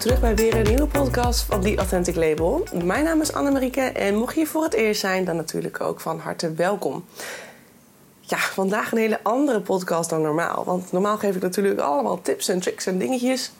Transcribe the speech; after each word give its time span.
terug 0.00 0.20
bij 0.20 0.34
weer 0.34 0.56
een 0.56 0.66
nieuwe 0.66 0.86
podcast 0.86 1.42
van 1.42 1.60
The 1.60 1.76
Authentic 1.76 2.14
Label. 2.14 2.64
Mijn 2.84 3.04
naam 3.04 3.20
is 3.20 3.32
Annemarieke 3.32 3.80
en 3.80 4.14
mocht 4.14 4.34
je 4.34 4.46
voor 4.46 4.62
het 4.62 4.74
eerst 4.74 5.00
zijn, 5.00 5.24
dan 5.24 5.36
natuurlijk 5.36 5.80
ook 5.80 6.00
van 6.00 6.18
harte 6.18 6.52
welkom. 6.54 7.04
Ja, 8.20 8.36
vandaag 8.36 8.92
een 8.92 8.98
hele 8.98 9.20
andere 9.22 9.60
podcast 9.60 10.10
dan 10.10 10.22
normaal. 10.22 10.64
Want 10.64 10.92
normaal 10.92 11.18
geef 11.18 11.36
ik 11.36 11.42
natuurlijk 11.42 11.80
allemaal 11.80 12.22
tips 12.22 12.48
en 12.48 12.60
tricks 12.60 12.86
en 12.86 12.98
dingetjes 12.98 13.52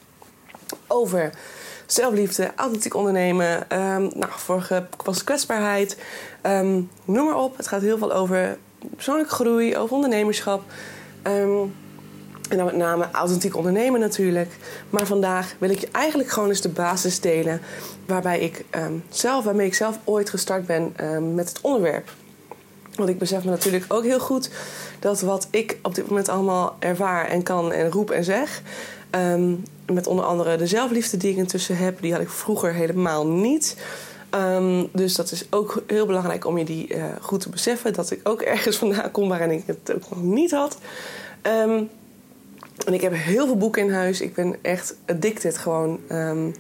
over 0.86 1.30
zelfliefde, 1.86 2.50
authentiek 2.57 2.95
ondernemen. 2.95 3.57
Um, 3.79 4.11
nou, 4.14 4.30
vorige 4.36 4.86
was 5.04 5.25
kwetsbaarheid. 5.25 5.96
Um, 6.43 6.91
noem 7.04 7.25
maar 7.25 7.38
op. 7.38 7.57
Het 7.57 7.68
gaat 7.68 7.82
heel 7.82 7.99
veel 7.99 8.13
over 8.13 8.58
persoonlijke 8.94 9.35
groei, 9.35 9.77
over 9.77 9.94
ondernemerschap. 9.94 10.63
Um, 11.27 11.75
en 12.50 12.57
dan 12.57 12.67
met 12.67 12.77
name 12.77 13.09
authentiek 13.13 13.57
ondernemen 13.57 14.00
natuurlijk. 14.00 14.57
Maar 14.91 15.07
vandaag 15.07 15.54
wil 15.58 15.71
ik 15.71 15.79
je 15.79 15.89
eigenlijk 15.93 16.31
gewoon 16.31 16.49
eens 16.49 16.61
de 16.61 16.68
basis 16.68 17.21
delen. 17.21 17.61
Waarbij 18.07 18.41
ik 18.41 18.64
um, 18.77 19.04
zelf, 19.08 19.45
waarmee 19.45 19.67
ik 19.67 19.75
zelf 19.75 19.99
ooit 20.04 20.31
gestart 20.31 20.67
ben 20.67 20.94
um, 21.00 21.35
met 21.35 21.49
het 21.49 21.61
onderwerp. 21.61 22.13
Want 22.94 23.08
ik 23.08 23.18
besef 23.18 23.44
me 23.44 23.50
natuurlijk 23.50 23.85
ook 23.89 24.05
heel 24.05 24.21
goed 24.21 24.50
dat 24.99 25.21
wat 25.21 25.49
ik 25.50 25.79
op 25.82 25.94
dit 25.94 26.08
moment 26.08 26.29
allemaal 26.29 26.77
ervaar 26.79 27.27
en 27.27 27.43
kan 27.43 27.72
en 27.72 27.91
roep 27.91 28.11
en 28.11 28.25
zeg. 28.25 28.63
Um, 29.11 29.63
met 29.86 30.07
onder 30.07 30.25
andere 30.25 30.57
de 30.57 30.67
zelfliefde 30.67 31.17
die 31.17 31.30
ik 31.30 31.36
intussen 31.36 31.77
heb, 31.77 32.00
die 32.00 32.12
had 32.12 32.20
ik 32.20 32.30
vroeger 32.30 32.72
helemaal 32.72 33.27
niet. 33.27 33.77
Dus 34.92 35.14
dat 35.14 35.30
is 35.30 35.47
ook 35.50 35.83
heel 35.86 36.06
belangrijk 36.06 36.47
om 36.47 36.58
je 36.58 36.64
die 36.64 36.94
uh, 36.94 37.05
goed 37.20 37.41
te 37.41 37.48
beseffen. 37.48 37.92
Dat 37.92 38.11
ik 38.11 38.20
ook 38.22 38.42
ergens 38.42 38.77
vandaan 38.83 39.11
kom 39.11 39.28
waarin 39.28 39.50
ik 39.50 39.62
het 39.67 39.94
ook 39.94 40.11
nog 40.11 40.22
niet 40.22 40.50
had. 40.50 40.78
En 42.86 42.95
ik 42.95 43.00
heb 43.00 43.12
heel 43.14 43.47
veel 43.47 43.56
boeken 43.56 43.83
in 43.83 43.92
huis. 43.92 44.20
Ik 44.20 44.34
ben 44.34 44.56
echt 44.62 44.95
addicted 45.06 45.59
gewoon 45.59 46.00
um, 46.12 46.55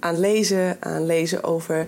aan 0.00 0.20
lezen. 0.20 0.76
Aan 0.80 1.06
lezen 1.06 1.44
over 1.44 1.86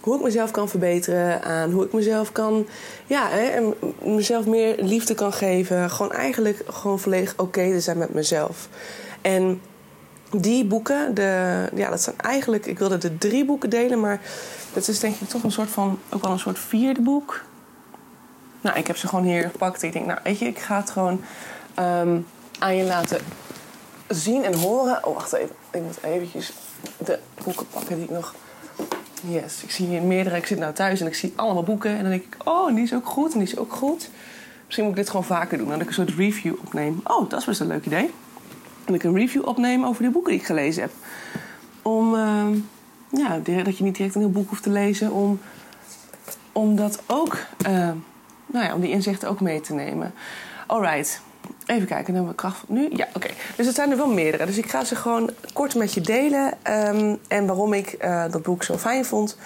hoe 0.00 0.16
ik 0.16 0.22
mezelf 0.22 0.50
kan 0.50 0.68
verbeteren. 0.68 1.42
Aan 1.42 1.70
hoe 1.70 1.84
ik 1.84 1.92
mezelf 1.92 2.32
kan... 2.32 2.66
Ja, 3.06 3.28
hè, 3.28 3.42
en 3.42 3.74
mezelf 4.14 4.46
meer 4.46 4.74
liefde 4.78 5.14
kan 5.14 5.32
geven. 5.32 5.90
Gewoon 5.90 6.12
eigenlijk 6.12 6.62
gewoon 6.66 6.98
volledig 6.98 7.32
oké 7.32 7.42
okay 7.42 7.70
te 7.70 7.80
zijn 7.80 7.98
met 7.98 8.14
mezelf. 8.14 8.68
En 9.20 9.60
die 10.36 10.64
boeken, 10.64 11.14
de, 11.14 11.68
ja, 11.74 11.90
dat 11.90 12.02
zijn 12.02 12.16
eigenlijk... 12.18 12.66
Ik 12.66 12.78
wilde 12.78 12.98
de 12.98 13.18
drie 13.18 13.44
boeken 13.44 13.70
delen, 13.70 14.00
maar... 14.00 14.20
Dat 14.72 14.88
is 14.88 15.00
denk 15.00 15.14
ik 15.20 15.28
toch 15.28 15.42
een 15.42 15.52
soort 15.52 15.70
van... 15.70 15.98
Ook 16.10 16.22
wel 16.22 16.32
een 16.32 16.38
soort 16.38 16.58
vierde 16.58 17.00
boek. 17.00 17.40
Nou, 18.60 18.78
ik 18.78 18.86
heb 18.86 18.96
ze 18.96 19.08
gewoon 19.08 19.24
hier 19.24 19.50
gepakt. 19.50 19.82
Ik 19.82 19.92
denk, 19.92 20.06
nou, 20.06 20.18
weet 20.24 20.38
je, 20.38 20.46
ik 20.46 20.58
ga 20.58 20.76
het 20.76 20.90
gewoon... 20.90 21.20
Um, 21.78 22.26
aan 22.62 22.76
je 22.76 22.84
laten 22.84 23.20
zien 24.08 24.44
en 24.44 24.54
horen. 24.54 25.06
Oh, 25.06 25.14
wacht 25.14 25.32
even. 25.32 25.54
Ik 25.70 25.82
moet 25.82 26.02
eventjes 26.02 26.52
de 27.04 27.18
boeken 27.44 27.66
pakken 27.68 27.96
die 27.96 28.04
ik 28.04 28.10
nog... 28.10 28.34
Yes, 29.22 29.62
ik 29.62 29.70
zie 29.70 29.86
hier 29.86 30.02
meerdere. 30.02 30.36
Ik 30.36 30.46
zit 30.46 30.58
nou 30.58 30.72
thuis 30.72 31.00
en 31.00 31.06
ik 31.06 31.14
zie 31.14 31.32
allemaal 31.36 31.62
boeken. 31.62 31.90
En 31.90 32.00
dan 32.00 32.10
denk 32.10 32.22
ik, 32.22 32.36
oh, 32.48 32.74
die 32.74 32.84
is 32.84 32.94
ook 32.94 33.06
goed 33.06 33.32
en 33.32 33.38
die 33.38 33.48
is 33.48 33.58
ook 33.58 33.72
goed. 33.72 34.10
Misschien 34.64 34.84
moet 34.84 34.92
ik 34.92 35.00
dit 35.00 35.10
gewoon 35.10 35.24
vaker 35.24 35.58
doen. 35.58 35.68
Dat 35.68 35.80
ik 35.80 35.86
een 35.86 35.94
soort 35.94 36.10
review 36.10 36.54
opneem. 36.64 37.00
Oh, 37.04 37.30
dat 37.30 37.40
is 37.40 37.44
best 37.44 37.60
een 37.60 37.66
leuk 37.66 37.86
idee. 37.86 38.10
En 38.84 38.94
ik 38.94 39.02
een 39.02 39.16
review 39.16 39.48
opneem 39.48 39.84
over 39.84 40.02
de 40.02 40.10
boeken 40.10 40.30
die 40.30 40.40
ik 40.40 40.46
gelezen 40.46 40.82
heb. 40.82 40.92
Om, 41.82 42.14
uh, 42.14 42.46
ja, 43.10 43.38
dat 43.64 43.78
je 43.78 43.84
niet 43.84 43.96
direct 43.96 44.14
een 44.14 44.20
heel 44.20 44.30
boek 44.30 44.48
hoeft 44.48 44.62
te 44.62 44.70
lezen. 44.70 45.12
Om, 45.12 45.40
om 46.52 46.76
dat 46.76 47.02
ook, 47.06 47.38
uh, 47.66 47.90
nou 48.46 48.64
ja, 48.64 48.74
om 48.74 48.80
die 48.80 48.90
inzichten 48.90 49.28
ook 49.28 49.40
mee 49.40 49.60
te 49.60 49.74
nemen. 49.74 50.14
Alright. 50.66 51.20
Even 51.66 51.86
kijken 51.86 52.14
naar 52.14 52.22
mijn 52.22 52.34
kracht 52.34 52.68
nu. 52.68 52.88
Ja, 52.92 53.08
oké. 53.14 53.28
Dus 53.56 53.66
het 53.66 53.74
zijn 53.74 53.90
er 53.90 53.96
wel 53.96 54.12
meerdere. 54.12 54.46
Dus 54.46 54.58
ik 54.58 54.70
ga 54.70 54.84
ze 54.84 54.96
gewoon 54.96 55.30
kort 55.52 55.74
met 55.74 55.92
je 55.92 56.00
delen. 56.00 56.54
Um, 56.70 57.18
en 57.28 57.46
waarom 57.46 57.72
ik 57.72 57.96
uh, 58.04 58.24
dat 58.30 58.42
boek 58.42 58.62
zo 58.62 58.78
fijn 58.78 59.04
vond. 59.04 59.36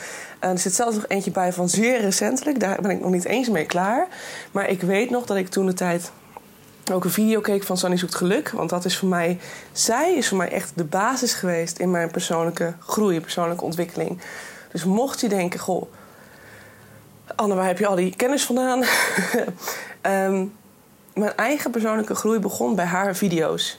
Uh, 0.44 0.50
er 0.50 0.58
zit 0.58 0.74
zelfs 0.74 0.94
nog 0.94 1.04
eentje 1.08 1.30
bij 1.30 1.52
van 1.52 1.68
zeer 1.68 2.00
recentelijk. 2.00 2.60
Daar 2.60 2.80
ben 2.80 2.90
ik 2.90 3.00
nog 3.00 3.10
niet 3.10 3.24
eens 3.24 3.48
mee 3.48 3.66
klaar. 3.66 4.06
Maar 4.50 4.68
ik 4.68 4.80
weet 4.80 5.10
nog 5.10 5.26
dat 5.26 5.36
ik 5.36 5.48
toen 5.48 5.66
de 5.66 5.74
tijd 5.74 6.10
ook 6.92 7.04
een 7.04 7.10
video 7.10 7.40
keek 7.40 7.62
van 7.62 7.76
Sunny 7.76 7.96
Zoekt 7.96 8.14
Geluk. 8.14 8.50
Want 8.50 8.70
dat 8.70 8.84
is 8.84 8.98
voor 8.98 9.08
mij... 9.08 9.38
Zij 9.72 10.14
is 10.14 10.28
voor 10.28 10.38
mij 10.38 10.50
echt 10.50 10.72
de 10.74 10.84
basis 10.84 11.34
geweest 11.34 11.78
in 11.78 11.90
mijn 11.90 12.10
persoonlijke 12.10 12.74
groei, 12.80 13.20
persoonlijke 13.20 13.64
ontwikkeling. 13.64 14.20
Dus 14.72 14.84
mocht 14.84 15.20
je 15.20 15.28
denken, 15.28 15.60
goh... 15.60 15.92
Anne, 17.34 17.54
waar 17.54 17.66
heb 17.66 17.78
je 17.78 17.86
al 17.86 17.94
die 17.94 18.16
kennis 18.16 18.44
vandaan? 18.44 18.84
um, 20.02 20.52
mijn 21.16 21.36
eigen 21.36 21.70
persoonlijke 21.70 22.14
groei 22.14 22.38
begon 22.38 22.74
bij 22.74 22.84
haar 22.84 23.16
video's. 23.16 23.78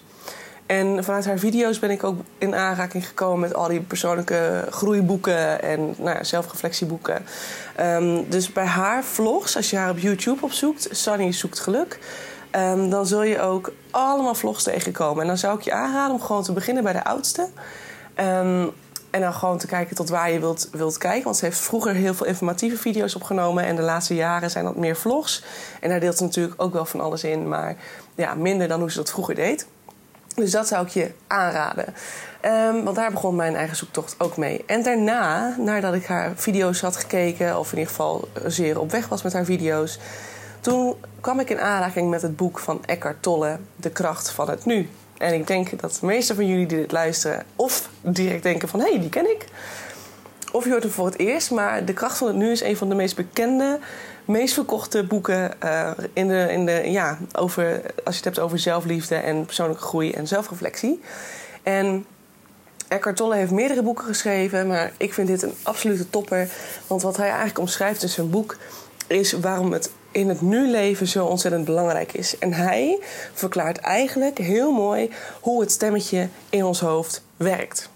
En 0.66 1.04
vanuit 1.04 1.26
haar 1.26 1.38
video's 1.38 1.80
ben 1.80 1.90
ik 1.90 2.04
ook 2.04 2.20
in 2.38 2.56
aanraking 2.56 3.08
gekomen 3.08 3.40
met 3.40 3.54
al 3.54 3.68
die 3.68 3.82
persoonlijke 3.82 4.68
groeiboeken 4.70 5.62
en 5.62 5.96
nou 5.98 6.18
ja, 6.18 6.24
zelfreflectieboeken. 6.24 7.26
Um, 7.80 8.30
dus 8.30 8.52
bij 8.52 8.66
haar 8.66 9.04
vlogs, 9.04 9.56
als 9.56 9.70
je 9.70 9.78
haar 9.78 9.90
op 9.90 9.98
YouTube 9.98 10.44
opzoekt, 10.44 10.88
Sunny 10.92 11.32
zoekt 11.32 11.60
geluk, 11.60 12.00
um, 12.52 12.90
dan 12.90 13.06
zul 13.06 13.24
je 13.24 13.42
ook 13.42 13.72
allemaal 13.92 14.36
vlogs 14.36 14.64
tegenkomen. 14.64 15.22
En 15.22 15.28
dan 15.28 15.38
zou 15.38 15.58
ik 15.58 15.64
je 15.64 15.74
aanraden 15.74 16.16
om 16.16 16.22
gewoon 16.22 16.44
te 16.44 16.54
beginnen 16.54 16.84
bij 16.84 16.94
de 16.94 17.04
oudste. 17.04 17.48
Um, 18.20 18.72
en 19.18 19.24
dan 19.24 19.34
gewoon 19.34 19.58
te 19.58 19.68
kijken 19.68 19.96
tot 19.96 20.10
waar 20.10 20.32
je 20.32 20.40
wilt, 20.40 20.70
wilt 20.72 20.98
kijken. 20.98 21.24
Want 21.24 21.38
ze 21.38 21.46
heeft 21.46 21.60
vroeger 21.60 21.94
heel 21.94 22.14
veel 22.14 22.26
informatieve 22.26 22.78
video's 22.78 23.16
opgenomen. 23.16 23.64
En 23.64 23.76
de 23.76 23.82
laatste 23.82 24.16
jaren 24.16 24.52
zijn 24.52 24.66
dat 24.66 24.76
meer 24.76 24.96
vlogs. 24.96 25.44
En 25.82 25.90
daar 25.90 26.00
deelt 26.00 26.18
ze 26.18 26.24
natuurlijk 26.24 26.62
ook 26.62 26.74
wel 26.74 26.86
van 26.86 27.00
alles 27.00 27.24
in. 27.24 27.48
Maar 27.48 27.76
ja, 28.16 28.34
minder 28.34 28.68
dan 28.68 28.80
hoe 28.80 28.92
ze 28.92 28.98
dat 28.98 29.12
vroeger 29.12 29.36
deed. 29.36 29.68
Dus 30.36 30.52
dat 30.52 30.68
zou 30.68 30.86
ik 30.86 30.92
je 30.92 31.12
aanraden. 31.28 31.94
Um, 32.46 32.84
want 32.84 32.96
daar 32.96 33.12
begon 33.12 33.36
mijn 33.36 33.56
eigen 33.56 33.76
zoektocht 33.76 34.16
ook 34.18 34.38
mee. 34.38 34.64
En 34.66 34.84
daarna, 34.84 35.56
nadat 35.58 35.94
ik 35.94 36.06
haar 36.06 36.32
video's 36.36 36.82
had 36.82 36.96
gekeken... 36.96 37.60
of 37.60 37.72
in 37.72 37.78
ieder 37.78 37.92
geval 37.92 38.28
zeer 38.46 38.80
op 38.80 38.92
weg 38.92 39.08
was 39.08 39.22
met 39.22 39.34
haar 39.34 39.46
video's... 39.46 40.00
toen 40.62 40.96
kwam 41.22 41.40
ik 41.40 41.50
in 41.50 41.60
aanraking 41.60 42.10
met 42.10 42.22
het 42.22 42.36
boek 42.36 42.60
van 42.60 42.86
Eckhart 42.86 43.22
Tolle... 43.22 43.60
De 43.76 43.90
kracht 43.90 44.32
van 44.32 44.50
het 44.50 44.66
nu. 44.66 44.90
En 45.18 45.34
ik 45.34 45.48
denk 45.48 45.80
dat 45.80 45.98
de 46.00 46.06
meeste 46.06 46.36
van 46.36 46.48
jullie 46.48 46.66
die 46.66 46.78
dit 46.78 46.92
luisteren... 46.92 47.46
of 47.56 47.90
direct 48.02 48.44
denken 48.44 48.68
van, 48.68 48.80
hé, 48.80 48.90
hey, 48.90 49.00
die 49.00 49.10
ken 49.10 49.30
ik. 49.30 49.46
Of 50.52 50.64
je 50.64 50.70
hoort 50.70 50.84
hem 50.84 50.92
voor 50.92 51.06
het 51.06 51.20
eerst. 51.20 51.52
Maar 51.52 51.86
De 51.86 51.94
Kracht 51.94 52.18
van 52.18 52.28
het 52.28 52.36
Nu 52.36 52.52
is 52.52 52.62
een 52.62 52.78
van 52.78 52.90
de 52.90 52.96
meest 52.96 53.16
bekende... 53.16 53.80
meest 54.26 54.54
verkochte 54.54 55.04
boeken 55.04 55.52
uh, 55.64 55.92
in 56.14 56.28
de, 56.28 56.48
in 56.52 56.66
de, 56.66 56.84
ja, 56.86 57.18
over, 57.34 57.82
als 58.04 58.16
je 58.18 58.24
het 58.24 58.24
hebt 58.24 58.40
over 58.40 58.60
zelfliefde... 58.60 59.16
en 59.16 59.46
persoonlijke 59.46 59.84
groei 59.84 60.12
en 60.12 60.28
zelfreflectie. 60.28 61.02
En 61.64 62.06
Eckhart 62.88 63.16
Tolle 63.16 63.36
heeft 63.36 63.52
meerdere 63.52 63.84
boeken 63.84 64.06
geschreven... 64.06 64.68
maar 64.68 64.92
ik 64.98 65.14
vind 65.14 65.28
dit 65.28 65.42
een 65.42 65.54
absolute 65.64 66.10
topper. 66.10 66.50
Want 66.88 67.02
wat 67.02 67.18
hij 67.18 67.28
eigenlijk 67.28 67.60
omschrijft 67.60 68.04
in 68.04 68.10
zijn 68.10 68.30
boek... 68.30 68.58
is 69.08 69.32
waarom 69.32 69.74
het 69.74 69.90
in 70.18 70.30
het 70.30 70.42
nu 70.42 70.68
leven 70.68 71.08
zo 71.08 71.26
ontzettend 71.26 71.66
belangrijk 71.66 72.14
is. 72.14 72.38
En 72.38 72.54
hij 72.54 73.00
verklaart 73.34 73.78
eigenlijk 73.78 74.38
heel 74.38 74.72
mooi 74.72 75.12
hoe 75.42 75.62
het 75.62 75.72
stemmetje 75.72 76.28
in 76.50 76.66
ons 76.66 76.80
hoofd 76.80 77.24
werkt. 77.36 77.90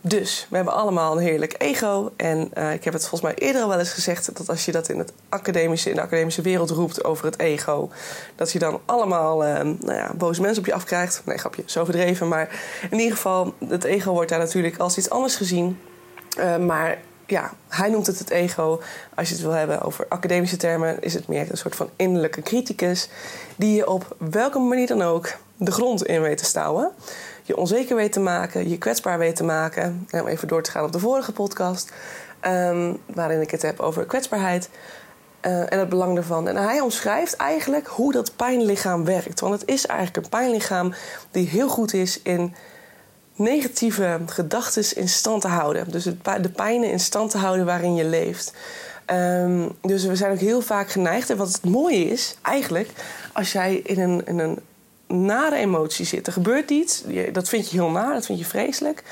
Dus 0.00 0.46
we 0.50 0.56
hebben 0.56 0.74
allemaal 0.74 1.12
een 1.16 1.22
heerlijk 1.22 1.54
ego. 1.58 2.12
En 2.16 2.50
uh, 2.58 2.72
ik 2.72 2.84
heb 2.84 2.92
het 2.92 3.08
volgens 3.08 3.20
mij 3.32 3.46
eerder 3.46 3.62
al 3.62 3.68
wel 3.68 3.78
eens 3.78 3.92
gezegd 3.92 4.36
dat 4.36 4.48
als 4.48 4.64
je 4.64 4.72
dat 4.72 4.88
in, 4.88 4.98
het 4.98 5.12
academische, 5.28 5.88
in 5.90 5.94
de 5.94 6.02
academische 6.02 6.42
wereld 6.42 6.70
roept 6.70 7.04
over 7.04 7.24
het 7.24 7.38
ego, 7.38 7.90
dat 8.36 8.52
je 8.52 8.58
dan 8.58 8.80
allemaal 8.84 9.44
uh, 9.44 9.54
nou 9.60 9.94
ja, 9.94 10.12
boze 10.16 10.40
mensen 10.40 10.60
op 10.60 10.66
je 10.66 10.74
afkrijgt. 10.74 11.22
Nee, 11.24 11.38
grapje, 11.38 11.62
zo 11.66 11.84
verdreven. 11.84 12.28
Maar 12.28 12.60
in 12.90 12.98
ieder 12.98 13.16
geval, 13.16 13.54
het 13.68 13.84
ego 13.84 14.12
wordt 14.12 14.30
daar 14.30 14.38
natuurlijk 14.38 14.78
als 14.78 14.98
iets 14.98 15.10
anders 15.10 15.36
gezien. 15.36 15.78
Uh, 16.38 16.56
maar 16.56 16.98
ja, 17.30 17.52
hij 17.68 17.88
noemt 17.88 18.06
het 18.06 18.18
het 18.18 18.30
ego. 18.30 18.80
Als 19.14 19.28
je 19.28 19.34
het 19.34 19.42
wil 19.42 19.52
hebben 19.52 19.82
over 19.82 20.06
academische 20.08 20.56
termen, 20.56 21.02
is 21.02 21.14
het 21.14 21.28
meer 21.28 21.50
een 21.50 21.56
soort 21.56 21.76
van 21.76 21.90
innerlijke 21.96 22.42
criticus. 22.42 23.08
Die 23.56 23.74
je 23.74 23.88
op 23.88 24.16
welke 24.18 24.58
manier 24.58 24.86
dan 24.86 25.02
ook 25.02 25.32
de 25.56 25.70
grond 25.70 26.06
in 26.06 26.22
weet 26.22 26.38
te 26.38 26.44
stouwen. 26.44 26.90
Je 27.42 27.56
onzeker 27.56 27.96
weet 27.96 28.12
te 28.12 28.20
maken, 28.20 28.68
je 28.68 28.78
kwetsbaar 28.78 29.18
weet 29.18 29.36
te 29.36 29.44
maken. 29.44 30.06
Om 30.10 30.26
even 30.26 30.48
door 30.48 30.62
te 30.62 30.70
gaan 30.70 30.84
op 30.84 30.92
de 30.92 30.98
vorige 30.98 31.32
podcast, 31.32 31.92
um, 32.46 32.98
waarin 33.06 33.40
ik 33.40 33.50
het 33.50 33.62
heb 33.62 33.80
over 33.80 34.04
kwetsbaarheid. 34.04 34.68
Uh, 35.46 35.72
en 35.72 35.78
het 35.78 35.88
belang 35.88 36.14
daarvan. 36.14 36.48
En 36.48 36.56
hij 36.56 36.80
omschrijft 36.80 37.36
eigenlijk 37.36 37.86
hoe 37.86 38.12
dat 38.12 38.36
pijnlichaam 38.36 39.04
werkt. 39.04 39.40
Want 39.40 39.60
het 39.60 39.70
is 39.70 39.86
eigenlijk 39.86 40.24
een 40.24 40.30
pijnlichaam 40.30 40.94
die 41.30 41.48
heel 41.48 41.68
goed 41.68 41.94
is 41.94 42.22
in 42.22 42.54
negatieve 43.40 44.18
gedachten 44.26 44.96
in 44.96 45.08
stand 45.08 45.42
te 45.42 45.48
houden. 45.48 45.90
Dus 45.90 46.04
de 46.40 46.50
pijnen 46.54 46.90
in 46.90 47.00
stand 47.00 47.30
te 47.30 47.38
houden 47.38 47.66
waarin 47.66 47.94
je 47.94 48.04
leeft. 48.04 48.52
Um, 49.06 49.76
dus 49.80 50.04
we 50.04 50.16
zijn 50.16 50.32
ook 50.32 50.38
heel 50.38 50.60
vaak 50.60 50.90
geneigd. 50.90 51.30
En 51.30 51.36
wat 51.36 51.52
het 51.52 51.64
mooie 51.64 52.04
is, 52.04 52.36
eigenlijk, 52.42 52.90
als 53.32 53.52
jij 53.52 53.74
in 53.74 54.00
een, 54.00 54.26
in 54.26 54.38
een 54.38 54.58
nare 55.26 55.56
emotie 55.56 56.06
zit, 56.06 56.26
er 56.26 56.32
gebeurt 56.32 56.70
iets, 56.70 57.04
dat 57.32 57.48
vind 57.48 57.70
je 57.70 57.76
heel 57.76 57.90
naar, 57.90 58.12
dat 58.12 58.26
vind 58.26 58.38
je 58.38 58.44
vreselijk. 58.44 59.02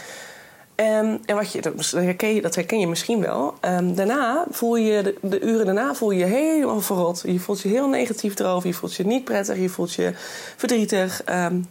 Um, 0.80 1.20
en 1.24 1.34
wat 1.36 1.52
je, 1.52 1.60
dat, 1.60 1.90
herken 1.90 2.34
je, 2.34 2.42
dat 2.42 2.54
herken 2.54 2.80
je 2.80 2.86
misschien 2.86 3.20
wel. 3.20 3.54
Um, 3.60 3.94
daarna 3.94 4.44
voel 4.50 4.76
je, 4.76 5.14
de, 5.22 5.40
uren 5.40 5.66
daarna 5.66 5.94
voel 5.94 6.10
je 6.10 6.18
je 6.18 6.24
helemaal 6.24 6.80
verrot. 6.80 7.22
Je 7.26 7.40
voelt 7.40 7.60
je 7.60 7.68
heel 7.68 7.88
negatief 7.88 8.38
erover. 8.38 8.68
Je 8.68 8.74
voelt 8.74 8.94
je 8.94 9.06
niet 9.06 9.24
prettig. 9.24 9.58
Je 9.58 9.68
voelt 9.68 9.94
je 9.94 10.12
verdrietig. 10.56 11.22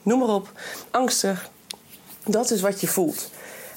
Noem 0.04 0.20
maar 0.20 0.28
op. 0.28 0.52
Angstig. 0.92 1.50
Dat 2.28 2.52
is 2.52 2.62
wat 2.62 2.82
je 2.82 2.88
voelt. 2.88 3.30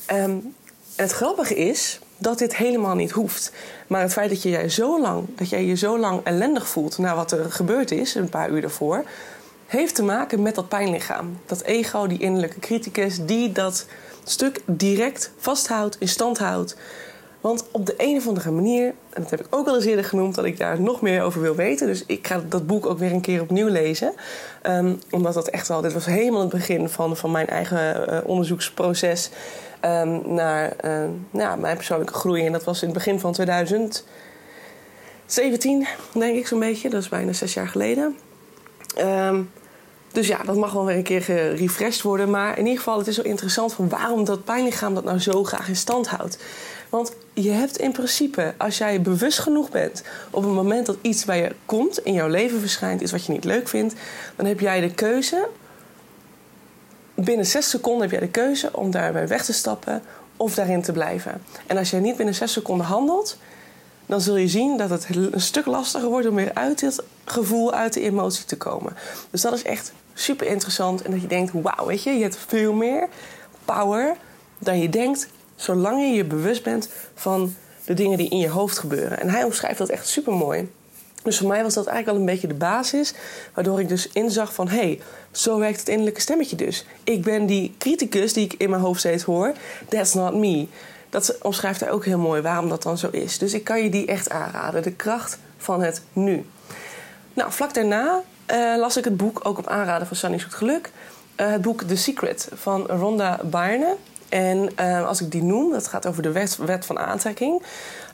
Ehm, 0.06 0.20
en 0.20 0.54
het 0.96 1.12
grappige 1.12 1.54
is 1.54 2.00
dat 2.16 2.38
dit 2.38 2.56
helemaal 2.56 2.94
niet 2.94 3.10
hoeft. 3.10 3.52
Maar 3.86 4.00
het 4.02 4.12
feit 4.12 4.30
dat 4.30 4.42
je, 4.42 4.70
zo 4.70 5.00
lang, 5.00 5.26
dat 5.36 5.48
jij 5.48 5.64
je 5.64 5.76
zo 5.76 5.98
lang 5.98 6.20
ellendig 6.24 6.68
voelt 6.68 6.98
na 6.98 7.14
wat 7.14 7.32
er 7.32 7.52
gebeurd 7.52 7.90
is, 7.90 8.14
een 8.14 8.28
paar 8.28 8.50
uur 8.50 8.60
daarvoor, 8.60 9.04
heeft 9.66 9.94
te 9.94 10.02
maken 10.02 10.42
met 10.42 10.54
dat 10.54 10.68
pijnlichaam. 10.68 11.38
Dat 11.46 11.62
ego, 11.62 12.06
die 12.06 12.18
innerlijke 12.18 12.58
criticus, 12.58 13.18
die 13.24 13.52
dat 13.52 13.86
stuk 14.24 14.60
direct 14.66 15.30
vasthoudt, 15.38 15.96
in 15.98 16.08
stand 16.08 16.38
houdt. 16.38 16.76
Want 17.40 17.64
op 17.70 17.86
de 17.86 17.94
een 17.96 18.16
of 18.16 18.28
andere 18.28 18.50
manier, 18.50 18.86
en 18.86 19.22
dat 19.22 19.30
heb 19.30 19.40
ik 19.40 19.46
ook 19.50 19.66
al 19.66 19.74
eens 19.74 19.84
eerder 19.84 20.04
genoemd, 20.04 20.34
dat 20.34 20.44
ik 20.44 20.58
daar 20.58 20.80
nog 20.80 21.00
meer 21.00 21.22
over 21.22 21.40
wil 21.40 21.54
weten. 21.54 21.86
Dus 21.86 22.04
ik 22.06 22.26
ga 22.26 22.42
dat 22.48 22.66
boek 22.66 22.86
ook 22.86 22.98
weer 22.98 23.12
een 23.12 23.20
keer 23.20 23.40
opnieuw 23.40 23.68
lezen. 23.68 24.12
Um, 24.62 25.00
omdat 25.10 25.34
dat 25.34 25.48
echt 25.48 25.68
wel, 25.68 25.80
dit 25.80 25.92
was 25.92 26.06
helemaal 26.06 26.40
het 26.40 26.50
begin 26.50 26.88
van, 26.88 27.16
van 27.16 27.30
mijn 27.30 27.46
eigen 27.46 28.10
uh, 28.10 28.18
onderzoeksproces 28.24 29.30
um, 29.84 30.34
naar 30.34 30.76
uh, 30.84 31.04
mijn 31.54 31.76
persoonlijke 31.76 32.14
groei. 32.14 32.46
En 32.46 32.52
dat 32.52 32.64
was 32.64 32.82
in 32.82 32.88
het 32.88 32.96
begin 32.96 33.20
van 33.20 33.32
2017, 33.32 35.86
denk 36.12 36.36
ik 36.36 36.46
zo'n 36.46 36.60
beetje. 36.60 36.90
Dat 36.90 37.02
is 37.02 37.08
bijna 37.08 37.32
zes 37.32 37.54
jaar 37.54 37.68
geleden. 37.68 38.16
Um, 38.98 39.50
dus 40.12 40.26
ja, 40.26 40.38
dat 40.44 40.56
mag 40.56 40.72
wel 40.72 40.84
weer 40.84 40.96
een 40.96 41.02
keer 41.02 41.22
gerefreshed 41.22 42.02
worden. 42.02 42.30
Maar 42.30 42.58
in 42.58 42.64
ieder 42.64 42.78
geval, 42.78 42.98
het 42.98 43.06
is 43.06 43.14
zo 43.14 43.22
interessant 43.22 43.72
van 43.72 43.88
waarom 43.88 44.24
dat 44.24 44.44
pijnlichaam 44.44 44.94
dat 44.94 45.04
nou 45.04 45.18
zo 45.18 45.44
graag 45.44 45.68
in 45.68 45.76
stand 45.76 46.08
houdt. 46.08 46.38
Want 46.90 47.12
je 47.34 47.50
hebt 47.50 47.78
in 47.78 47.92
principe, 47.92 48.54
als 48.56 48.78
jij 48.78 49.00
bewust 49.00 49.38
genoeg 49.38 49.70
bent 49.70 50.02
op 50.30 50.42
het 50.42 50.52
moment 50.52 50.86
dat 50.86 50.96
iets 51.00 51.24
bij 51.24 51.42
je 51.42 51.54
komt, 51.64 52.04
in 52.04 52.12
jouw 52.12 52.28
leven 52.28 52.60
verschijnt, 52.60 53.00
iets 53.00 53.12
wat 53.12 53.24
je 53.24 53.32
niet 53.32 53.44
leuk 53.44 53.68
vindt, 53.68 53.94
dan 54.36 54.46
heb 54.46 54.60
jij 54.60 54.80
de 54.80 54.94
keuze. 54.94 55.48
Binnen 57.14 57.46
zes 57.46 57.70
seconden 57.70 58.02
heb 58.02 58.10
jij 58.10 58.20
de 58.20 58.28
keuze 58.28 58.70
om 58.72 58.90
daarbij 58.90 59.28
weg 59.28 59.44
te 59.44 59.52
stappen 59.52 60.02
of 60.36 60.54
daarin 60.54 60.82
te 60.82 60.92
blijven. 60.92 61.42
En 61.66 61.76
als 61.76 61.90
jij 61.90 62.00
niet 62.00 62.16
binnen 62.16 62.34
zes 62.34 62.52
seconden 62.52 62.86
handelt, 62.86 63.36
dan 64.06 64.20
zul 64.20 64.36
je 64.36 64.48
zien 64.48 64.76
dat 64.76 64.90
het 64.90 65.06
een 65.10 65.40
stuk 65.40 65.66
lastiger 65.66 66.08
wordt 66.08 66.26
om 66.26 66.34
weer 66.34 66.54
uit 66.54 66.78
dit 66.78 67.02
gevoel, 67.24 67.72
uit 67.72 67.92
de 67.92 68.00
emotie 68.00 68.44
te 68.44 68.56
komen. 68.56 68.96
Dus 69.30 69.40
dat 69.40 69.52
is 69.52 69.62
echt 69.62 69.92
super 70.14 70.46
interessant. 70.46 71.02
En 71.02 71.10
dat 71.10 71.20
je 71.20 71.26
denkt, 71.26 71.52
wauw, 71.52 71.86
weet 71.86 72.02
je, 72.02 72.10
je 72.10 72.22
hebt 72.22 72.38
veel 72.46 72.72
meer 72.72 73.08
power 73.64 74.16
dan 74.58 74.78
je 74.78 74.88
denkt, 74.88 75.28
zolang 75.60 76.00
je 76.00 76.08
je 76.08 76.24
bewust 76.24 76.62
bent 76.62 76.88
van 77.14 77.54
de 77.84 77.94
dingen 77.94 78.18
die 78.18 78.30
in 78.30 78.38
je 78.38 78.48
hoofd 78.48 78.78
gebeuren. 78.78 79.20
En 79.20 79.28
hij 79.28 79.44
omschrijft 79.44 79.78
dat 79.78 79.88
echt 79.88 80.08
super 80.08 80.32
mooi. 80.32 80.70
Dus 81.22 81.38
voor 81.38 81.48
mij 81.48 81.62
was 81.62 81.74
dat 81.74 81.86
eigenlijk 81.86 82.16
al 82.16 82.24
een 82.24 82.32
beetje 82.32 82.48
de 82.48 82.54
basis, 82.54 83.14
waardoor 83.54 83.80
ik 83.80 83.88
dus 83.88 84.08
inzag 84.12 84.54
van 84.54 84.68
hé, 84.68 84.76
hey, 84.76 85.00
zo 85.30 85.58
werkt 85.58 85.78
het 85.78 85.88
innerlijke 85.88 86.20
stemmetje 86.20 86.56
dus. 86.56 86.86
Ik 87.04 87.22
ben 87.22 87.46
die 87.46 87.74
criticus 87.78 88.32
die 88.32 88.44
ik 88.44 88.52
in 88.52 88.70
mijn 88.70 88.82
hoofd 88.82 88.98
steeds 88.98 89.22
hoor. 89.22 89.52
That's 89.88 90.14
not 90.14 90.34
me. 90.34 90.66
Dat 91.10 91.38
omschrijft 91.42 91.80
hij 91.80 91.90
ook 91.90 92.04
heel 92.04 92.18
mooi 92.18 92.42
waarom 92.42 92.68
dat 92.68 92.82
dan 92.82 92.98
zo 92.98 93.08
is. 93.10 93.38
Dus 93.38 93.54
ik 93.54 93.64
kan 93.64 93.82
je 93.82 93.90
die 93.90 94.06
echt 94.06 94.30
aanraden. 94.30 94.82
De 94.82 94.92
kracht 94.92 95.38
van 95.56 95.82
het 95.82 96.02
nu. 96.12 96.46
Nou, 97.32 97.52
vlak 97.52 97.74
daarna 97.74 98.22
uh, 98.50 98.76
las 98.76 98.96
ik 98.96 99.04
het 99.04 99.16
boek, 99.16 99.40
ook 99.42 99.58
op 99.58 99.66
aanraden 99.66 100.06
van 100.06 100.16
Sunny 100.16 100.38
Zoet 100.38 100.54
Geluk. 100.54 100.90
Uh, 101.36 101.50
het 101.50 101.62
boek 101.62 101.82
The 101.82 101.96
Secret 101.96 102.48
van 102.54 102.86
Rhonda 102.86 103.40
Byrne. 103.44 103.96
En 104.30 104.70
uh, 104.80 105.06
als 105.06 105.20
ik 105.20 105.30
die 105.30 105.42
noem, 105.42 105.70
dat 105.70 105.86
gaat 105.86 106.06
over 106.06 106.22
de 106.22 106.32
wet, 106.32 106.86
van 106.86 106.98
aantrekking. 106.98 107.62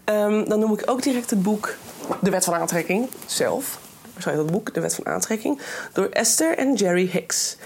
Um, 0.04 0.48
dan 0.48 0.58
noem 0.58 0.72
ik 0.72 0.82
ook 0.90 1.02
direct 1.02 1.30
het 1.30 1.42
boek 1.42 1.74
De 2.20 2.30
Wet 2.30 2.44
van 2.44 2.54
Aantrekking 2.54 3.08
zelf. 3.26 3.78
Sorry, 4.18 4.38
dat 4.38 4.50
boek, 4.50 4.74
De 4.74 4.80
Wet 4.80 4.94
van 4.94 5.06
Aantrekking. 5.06 5.60
Door 5.92 6.06
Esther 6.06 6.58
en 6.58 6.74
Jerry 6.74 7.08
Hicks. 7.12 7.56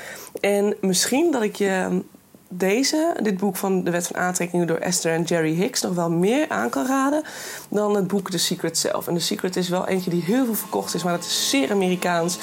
En 0.41 0.77
misschien 0.81 1.31
dat 1.31 1.43
ik 1.43 1.57
je 1.57 2.03
deze, 2.49 3.17
dit 3.23 3.37
boek 3.37 3.57
van 3.57 3.85
De 3.85 3.91
Wet 3.91 4.07
van 4.07 4.17
Aantrekking 4.17 4.67
door 4.67 4.77
Esther 4.77 5.13
en 5.13 5.23
Jerry 5.23 5.55
Hicks, 5.55 5.81
nog 5.81 5.95
wel 5.95 6.11
meer 6.11 6.49
aan 6.49 6.71
kan 6.71 6.87
raden 6.87 7.23
dan 7.69 7.95
het 7.95 8.07
boek 8.07 8.31
The 8.31 8.39
Secret 8.39 8.79
zelf. 8.79 9.09
En 9.09 9.15
The 9.15 9.21
Secret 9.21 9.57
is 9.57 9.69
wel 9.69 9.87
eentje 9.89 10.11
die 10.11 10.23
heel 10.23 10.45
veel 10.45 10.55
verkocht 10.55 10.95
is, 10.95 11.03
maar 11.03 11.13
dat 11.17 11.25
is 11.25 11.51
zeer 11.51 11.71
Amerikaans. 11.71 12.39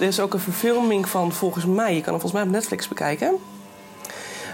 Er 0.00 0.06
is 0.06 0.20
ook 0.20 0.34
een 0.34 0.40
verfilming 0.40 1.08
van, 1.08 1.32
volgens 1.32 1.66
mij, 1.66 1.94
je 1.94 2.00
kan 2.00 2.12
hem 2.12 2.20
volgens 2.20 2.32
mij 2.32 2.42
op 2.42 2.48
Netflix 2.48 2.88
bekijken. 2.88 3.34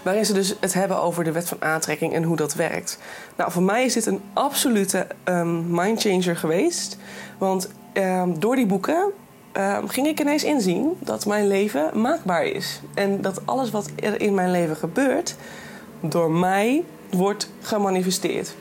Waarin 0.03 0.27
ze 0.27 0.33
dus 0.33 0.55
het 0.61 0.75
hebben 0.75 1.03
over 1.03 1.25
de 1.25 1.33
wet 1.33 1.49
van 1.49 1.63
aantrekking 1.63 2.15
en 2.15 2.23
hoe 2.23 2.37
dat 2.37 2.55
werkt. 2.55 2.99
Nou, 3.37 3.53
voor 3.53 3.63
mij 3.63 3.85
is 3.85 3.93
dit 3.93 4.07
een 4.07 4.21
absolute 4.33 5.07
um, 5.25 5.75
mindchanger 5.75 6.37
geweest. 6.37 6.97
Want 7.39 7.71
um, 7.95 8.41
door 8.41 8.57
die 8.57 8.67
boeken 8.67 9.13
Ehm, 9.53 9.87
ging 9.87 10.07
ik 10.07 10.21
ineens 10.21 10.45
inzien 10.45 10.97
dat 10.99 11.27
mijn 11.27 11.47
leven 11.47 12.01
maakbaar 12.01 12.45
is. 12.45 12.81
En 12.95 13.21
dat 13.21 13.47
alles 13.47 13.71
wat 13.71 13.91
er 13.97 14.21
in 14.21 14.35
mijn 14.35 14.51
leven 14.51 14.77
gebeurt, 14.77 15.37
door 16.01 16.31
mij 16.31 16.85
wordt 17.11 17.51
gemanifesteerd. 17.61 18.55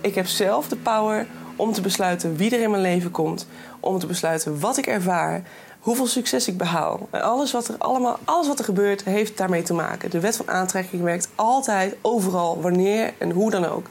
Ik 0.00 0.14
heb 0.14 0.26
zelf 0.26 0.68
de 0.68 0.76
power 0.76 1.26
om 1.56 1.72
te 1.72 1.80
besluiten 1.80 2.36
wie 2.36 2.54
er 2.56 2.62
in 2.62 2.70
mijn 2.70 2.82
leven 2.82 3.10
komt, 3.10 3.46
om 3.80 3.98
te 3.98 4.06
besluiten 4.06 4.60
wat 4.60 4.76
ik 4.76 4.86
ervaar, 4.86 5.42
hoeveel 5.88 6.06
succes 6.06 6.48
ik 6.48 6.56
behaal. 6.58 7.08
Alles 7.10 7.52
wat 7.52 7.68
er, 7.68 7.74
allemaal, 7.78 8.18
alles 8.24 8.46
wat 8.46 8.58
er 8.58 8.64
gebeurt, 8.64 9.04
heeft 9.04 9.36
daarmee 9.36 9.62
te 9.62 9.74
maken. 9.74 10.10
De 10.10 10.20
wet 10.20 10.36
van 10.36 10.48
aantrekking 10.48 11.02
werkt 11.02 11.28
altijd, 11.34 11.96
overal, 12.00 12.60
wanneer 12.60 13.12
en 13.18 13.30
hoe 13.30 13.50
dan 13.50 13.64
ook. 13.64 13.86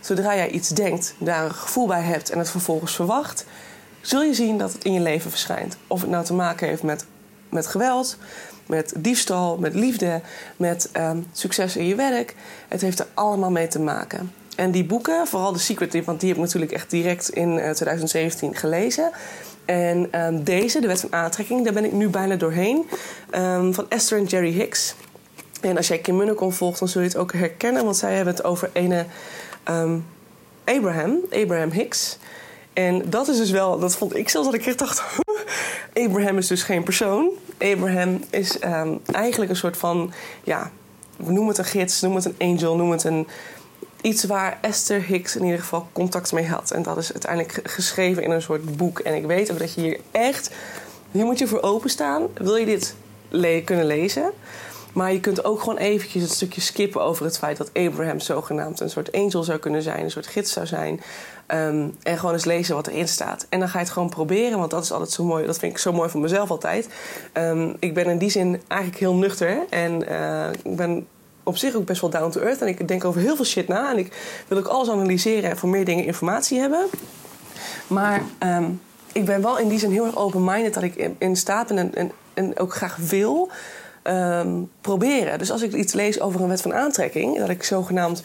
Zodra 0.00 0.34
jij 0.34 0.50
iets 0.50 0.68
denkt, 0.68 1.14
daar 1.18 1.44
een 1.44 1.54
gevoel 1.54 1.86
bij 1.86 2.02
hebt 2.02 2.30
en 2.30 2.38
het 2.38 2.50
vervolgens 2.50 2.94
verwacht, 2.94 3.44
zul 4.00 4.22
je 4.22 4.34
zien 4.34 4.58
dat 4.58 4.72
het 4.72 4.84
in 4.84 4.92
je 4.92 5.00
leven 5.00 5.30
verschijnt. 5.30 5.76
Of 5.86 6.00
het 6.00 6.10
nou 6.10 6.24
te 6.24 6.34
maken 6.34 6.68
heeft 6.68 6.82
met, 6.82 7.06
met 7.48 7.66
geweld, 7.66 8.16
met 8.66 8.92
diefstal, 8.96 9.56
met 9.58 9.74
liefde, 9.74 10.20
met 10.56 10.90
um, 10.96 11.26
succes 11.32 11.76
in 11.76 11.86
je 11.86 11.94
werk. 11.94 12.34
Het 12.68 12.80
heeft 12.80 12.98
er 12.98 13.06
allemaal 13.14 13.50
mee 13.50 13.68
te 13.68 13.80
maken. 13.80 14.32
En 14.56 14.70
die 14.70 14.84
boeken, 14.84 15.26
vooral 15.26 15.52
The 15.52 15.58
Secret, 15.58 16.04
want 16.04 16.20
die 16.20 16.28
heb 16.28 16.38
ik 16.38 16.44
natuurlijk 16.44 16.72
echt 16.72 16.90
direct 16.90 17.28
in 17.28 17.54
2017 17.74 18.52
eh, 18.52 18.58
gelezen. 18.58 19.10
En 19.68 20.20
um, 20.20 20.44
deze, 20.44 20.80
De 20.80 20.86
Wet 20.86 21.00
van 21.00 21.12
Aantrekking, 21.12 21.64
daar 21.64 21.72
ben 21.72 21.84
ik 21.84 21.92
nu 21.92 22.08
bijna 22.08 22.36
doorheen. 22.36 22.86
Um, 23.34 23.74
van 23.74 23.86
Esther 23.88 24.18
en 24.18 24.24
Jerry 24.24 24.52
Hicks. 24.52 24.94
En 25.60 25.76
als 25.76 25.88
jij 25.88 25.98
Kim 25.98 26.16
Munnekom 26.16 26.52
volgt, 26.52 26.78
dan 26.78 26.88
zul 26.88 27.00
je 27.00 27.06
het 27.06 27.16
ook 27.16 27.32
herkennen, 27.32 27.84
want 27.84 27.96
zij 27.96 28.14
hebben 28.14 28.34
het 28.34 28.44
over 28.44 28.70
ene 28.72 29.06
Abraham, 30.64 31.18
Abraham 31.30 31.70
Hicks. 31.70 32.18
En 32.72 33.10
dat 33.10 33.28
is 33.28 33.36
dus 33.36 33.50
wel, 33.50 33.78
dat 33.78 33.96
vond 33.96 34.16
ik 34.16 34.28
zelfs 34.28 34.50
dat 34.50 34.60
ik 34.60 34.66
echt 34.66 34.78
dacht: 34.78 35.02
Abraham 36.04 36.38
is 36.38 36.46
dus 36.46 36.62
geen 36.62 36.82
persoon. 36.82 37.28
Abraham 37.58 38.20
is 38.30 38.58
eigenlijk 39.10 39.50
een 39.50 39.56
soort 39.56 39.76
van, 39.76 40.12
ja, 40.44 40.70
noem 41.16 41.48
het 41.48 41.58
een 41.58 41.64
gids, 41.64 42.00
noem 42.00 42.14
het 42.14 42.24
een 42.24 42.36
angel, 42.38 42.76
noem 42.76 42.90
het 42.90 43.04
een. 43.04 43.26
Iets 44.02 44.24
waar 44.24 44.58
Esther 44.60 45.02
Hicks 45.02 45.36
in 45.36 45.44
ieder 45.44 45.58
geval 45.58 45.88
contact 45.92 46.32
mee 46.32 46.46
had. 46.46 46.70
En 46.70 46.82
dat 46.82 46.96
is 46.96 47.12
uiteindelijk 47.12 47.60
geschreven 47.62 48.22
in 48.22 48.30
een 48.30 48.42
soort 48.42 48.76
boek. 48.76 48.98
En 48.98 49.14
ik 49.14 49.26
weet 49.26 49.52
ook 49.52 49.58
dat 49.58 49.74
je 49.74 49.80
hier 49.80 50.00
echt. 50.10 50.50
Hier 51.10 51.24
moet 51.24 51.38
je 51.38 51.46
voor 51.46 51.62
openstaan. 51.62 52.26
Wil 52.34 52.56
je 52.56 52.66
dit 52.66 52.94
kunnen 53.64 53.86
lezen? 53.86 54.32
Maar 54.92 55.12
je 55.12 55.20
kunt 55.20 55.44
ook 55.44 55.60
gewoon 55.60 55.76
eventjes 55.76 56.22
het 56.22 56.32
stukje 56.32 56.60
skippen 56.60 57.02
over 57.02 57.24
het 57.24 57.38
feit 57.38 57.56
dat 57.56 57.70
Abraham 57.74 58.20
zogenaamd 58.20 58.80
een 58.80 58.90
soort 58.90 59.12
angel 59.12 59.42
zou 59.42 59.58
kunnen 59.58 59.82
zijn, 59.82 60.04
een 60.04 60.10
soort 60.10 60.26
gids 60.26 60.52
zou 60.52 60.66
zijn. 60.66 61.00
Um, 61.48 61.96
en 62.02 62.18
gewoon 62.18 62.34
eens 62.34 62.44
lezen 62.44 62.74
wat 62.74 62.86
erin 62.86 63.08
staat. 63.08 63.46
En 63.48 63.58
dan 63.58 63.68
ga 63.68 63.78
je 63.78 63.84
het 63.84 63.92
gewoon 63.92 64.08
proberen, 64.08 64.58
want 64.58 64.70
dat 64.70 64.82
is 64.82 64.92
altijd 64.92 65.10
zo 65.10 65.24
mooi. 65.24 65.46
Dat 65.46 65.58
vind 65.58 65.72
ik 65.72 65.78
zo 65.78 65.92
mooi 65.92 66.10
van 66.10 66.20
mezelf 66.20 66.50
altijd. 66.50 66.88
Um, 67.32 67.76
ik 67.78 67.94
ben 67.94 68.06
in 68.06 68.18
die 68.18 68.30
zin 68.30 68.60
eigenlijk 68.68 69.00
heel 69.00 69.14
nuchter. 69.14 69.58
En 69.70 70.02
uh, 70.10 70.50
ik 70.62 70.76
ben 70.76 71.06
op 71.48 71.56
zich 71.56 71.74
ook 71.74 71.84
best 71.84 72.00
wel 72.00 72.10
down 72.10 72.30
to 72.30 72.40
earth. 72.40 72.60
En 72.60 72.68
ik 72.68 72.88
denk 72.88 73.04
over 73.04 73.20
heel 73.20 73.36
veel 73.36 73.44
shit 73.44 73.68
na. 73.68 73.90
En 73.90 73.98
ik 73.98 74.12
wil 74.48 74.58
ook 74.58 74.66
alles 74.66 74.90
analyseren 74.90 75.50
en 75.50 75.56
voor 75.56 75.68
meer 75.68 75.84
dingen 75.84 76.04
informatie 76.04 76.60
hebben. 76.60 76.86
Maar 77.86 78.22
um, 78.42 78.80
ik 79.12 79.24
ben 79.24 79.42
wel 79.42 79.58
in 79.58 79.68
die 79.68 79.78
zin 79.78 79.90
heel 79.90 80.04
erg 80.04 80.16
open-minded 80.16 80.74
dat 80.74 80.82
ik 80.82 81.14
in, 81.18 81.36
staat 81.36 81.66
ben 81.66 81.78
en, 81.78 81.94
en, 81.94 82.12
en 82.34 82.58
ook 82.58 82.74
graag 82.74 82.96
wil 82.96 83.50
um, 84.04 84.70
proberen. 84.80 85.38
Dus 85.38 85.50
als 85.50 85.62
ik 85.62 85.72
iets 85.72 85.92
lees 85.92 86.20
over 86.20 86.40
een 86.40 86.48
wet 86.48 86.62
van 86.62 86.74
aantrekking, 86.74 87.38
dat 87.38 87.48
ik 87.48 87.62
zogenaamd 87.62 88.22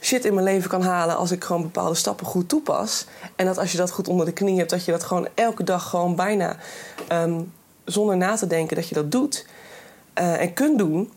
shit 0.00 0.24
in 0.24 0.34
mijn 0.34 0.46
leven 0.46 0.70
kan 0.70 0.82
halen 0.82 1.16
als 1.16 1.30
ik 1.30 1.44
gewoon 1.44 1.62
bepaalde 1.62 1.94
stappen 1.94 2.26
goed 2.26 2.48
toepas. 2.48 3.06
En 3.36 3.46
dat 3.46 3.58
als 3.58 3.72
je 3.72 3.78
dat 3.78 3.90
goed 3.90 4.08
onder 4.08 4.26
de 4.26 4.32
knie 4.32 4.58
hebt, 4.58 4.70
dat 4.70 4.84
je 4.84 4.92
dat 4.92 5.02
gewoon 5.02 5.28
elke 5.34 5.64
dag 5.64 5.88
gewoon 5.88 6.16
bijna 6.16 6.56
um, 7.12 7.52
zonder 7.84 8.16
na 8.16 8.36
te 8.36 8.46
denken 8.46 8.76
dat 8.76 8.88
je 8.88 8.94
dat 8.94 9.10
doet 9.10 9.46
uh, 10.20 10.40
en 10.40 10.52
kunt 10.52 10.78
doen. 10.78 11.10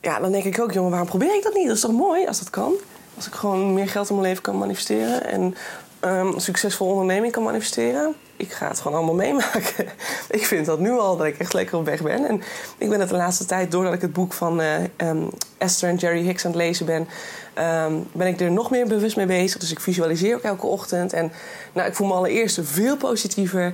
Ja, 0.00 0.18
dan 0.18 0.32
denk 0.32 0.44
ik 0.44 0.60
ook, 0.60 0.72
jongen, 0.72 0.90
waarom 0.90 1.08
probeer 1.08 1.34
ik 1.34 1.42
dat 1.42 1.54
niet? 1.54 1.66
Dat 1.66 1.76
is 1.76 1.82
toch 1.82 1.92
mooi 1.92 2.26
als 2.26 2.38
dat 2.38 2.50
kan? 2.50 2.72
Als 3.16 3.26
ik 3.26 3.34
gewoon 3.34 3.74
meer 3.74 3.88
geld 3.88 4.08
in 4.08 4.14
mijn 4.14 4.26
leven 4.26 4.42
kan 4.42 4.58
manifesteren 4.58 5.24
en 5.24 5.54
um, 6.04 6.34
een 6.34 6.40
succesvolle 6.40 6.92
onderneming 6.92 7.32
kan 7.32 7.42
manifesteren. 7.42 8.14
Ik 8.36 8.52
ga 8.52 8.68
het 8.68 8.80
gewoon 8.80 8.96
allemaal 8.96 9.14
meemaken. 9.14 9.86
ik 10.30 10.46
vind 10.46 10.66
dat 10.66 10.78
nu 10.78 10.90
al 10.90 11.16
dat 11.16 11.26
ik 11.26 11.38
echt 11.38 11.52
lekker 11.52 11.78
op 11.78 11.84
weg 11.84 12.02
ben. 12.02 12.28
En 12.28 12.42
ik 12.78 12.88
ben 12.88 13.00
het 13.00 13.08
de 13.08 13.16
laatste 13.16 13.44
tijd, 13.44 13.70
doordat 13.70 13.94
ik 13.94 14.00
het 14.00 14.12
boek 14.12 14.32
van 14.32 14.60
uh, 14.60 14.74
Esther 15.58 15.88
en 15.88 15.96
Jerry 15.96 16.22
Hicks 16.22 16.44
aan 16.44 16.50
het 16.50 16.60
lezen 16.60 16.86
ben, 16.86 17.08
um, 17.86 18.06
ben 18.12 18.26
ik 18.26 18.40
er 18.40 18.50
nog 18.50 18.70
meer 18.70 18.86
bewust 18.86 19.16
mee 19.16 19.26
bezig. 19.26 19.60
Dus 19.60 19.70
ik 19.70 19.80
visualiseer 19.80 20.34
ook 20.34 20.42
elke 20.42 20.66
ochtend. 20.66 21.12
En 21.12 21.32
nou, 21.72 21.88
ik 21.88 21.94
voel 21.94 22.06
me 22.06 22.14
allereerst 22.14 22.58
veel 22.62 22.96
positiever. 22.96 23.72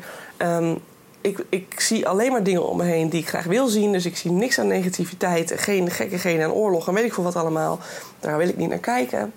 Ik, 1.26 1.45
ik 1.49 1.80
zie 1.80 2.09
alleen 2.09 2.33
maar 2.33 2.42
dingen 2.42 2.68
om 2.68 2.76
me 2.76 2.85
heen 2.85 3.09
die 3.09 3.21
ik 3.21 3.28
graag 3.28 3.45
wil 3.45 3.66
zien. 3.66 3.92
Dus 3.92 4.06
ik 4.06 4.16
zie 4.16 4.30
niks 4.30 4.59
aan 4.59 4.66
negativiteit, 4.66 5.52
geen 5.56 5.90
gekkigheden 5.90 6.45
aan 6.45 6.52
oorlog 6.52 6.88
en 6.88 6.95
weet 6.95 7.04
ik 7.04 7.14
veel 7.14 7.25
wat 7.25 7.37
allemaal. 7.37 7.78
Daar 8.21 8.38
wil 8.38 8.49
ik 8.49 8.56
niet 8.56 8.68
naar 8.68 8.78
kijken. 8.78 9.33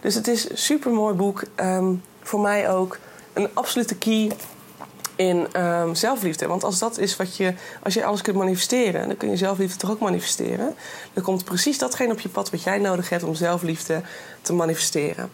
Dus 0.00 0.14
het 0.14 0.28
is 0.28 0.50
een 0.50 0.58
super 0.58 0.90
mooi 0.90 1.14
boek. 1.14 1.42
Ehm, 1.54 1.92
voor 2.22 2.40
mij 2.40 2.70
ook 2.70 2.98
een 3.32 3.48
absolute 3.54 3.94
key 3.94 4.30
in 5.16 5.46
um, 5.62 5.94
zelfliefde. 5.94 6.46
Want 6.46 6.64
als 6.64 6.78
dat 6.78 6.98
is 6.98 7.16
wat 7.16 7.36
je, 7.36 7.54
als 7.82 7.94
je 7.94 8.04
alles 8.04 8.22
kunt 8.22 8.36
manifesteren, 8.36 9.08
dan 9.08 9.16
kun 9.16 9.30
je 9.30 9.36
zelfliefde 9.36 9.76
toch 9.76 9.90
ook 9.90 10.00
manifesteren. 10.00 10.74
Dan 11.12 11.24
komt 11.24 11.44
precies 11.44 11.78
datgene 11.78 12.12
op 12.12 12.20
je 12.20 12.28
pad 12.28 12.50
wat 12.50 12.62
jij 12.62 12.78
nodig 12.78 13.08
hebt 13.08 13.22
om 13.22 13.34
zelfliefde 13.34 14.02
te 14.42 14.52
manifesteren. 14.52 15.30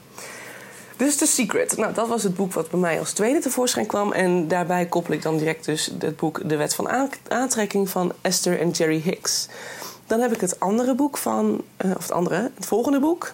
Dus 1.00 1.16
The 1.16 1.26
Secret. 1.26 1.76
Nou, 1.76 1.92
dat 1.92 2.08
was 2.08 2.22
het 2.22 2.34
boek 2.34 2.52
wat 2.52 2.70
bij 2.70 2.80
mij 2.80 2.98
als 2.98 3.12
tweede 3.12 3.38
tevoorschijn 3.38 3.86
kwam. 3.86 4.12
En 4.12 4.48
daarbij 4.48 4.86
koppel 4.86 5.14
ik 5.14 5.22
dan 5.22 5.36
direct 5.36 5.64
dus 5.64 5.92
het 5.98 6.16
boek 6.16 6.48
De 6.48 6.56
Wet 6.56 6.74
van 6.74 7.10
Aantrekking 7.28 7.88
van 7.88 8.12
Esther 8.20 8.60
en 8.60 8.70
Jerry 8.70 9.00
Hicks. 9.00 9.48
Dan 10.06 10.20
heb 10.20 10.32
ik 10.32 10.40
het 10.40 10.60
andere 10.60 10.94
boek 10.94 11.16
van, 11.16 11.62
uh, 11.84 11.90
of 11.96 12.02
het 12.02 12.12
andere, 12.12 12.50
het 12.54 12.66
volgende 12.66 13.00
boek 13.00 13.32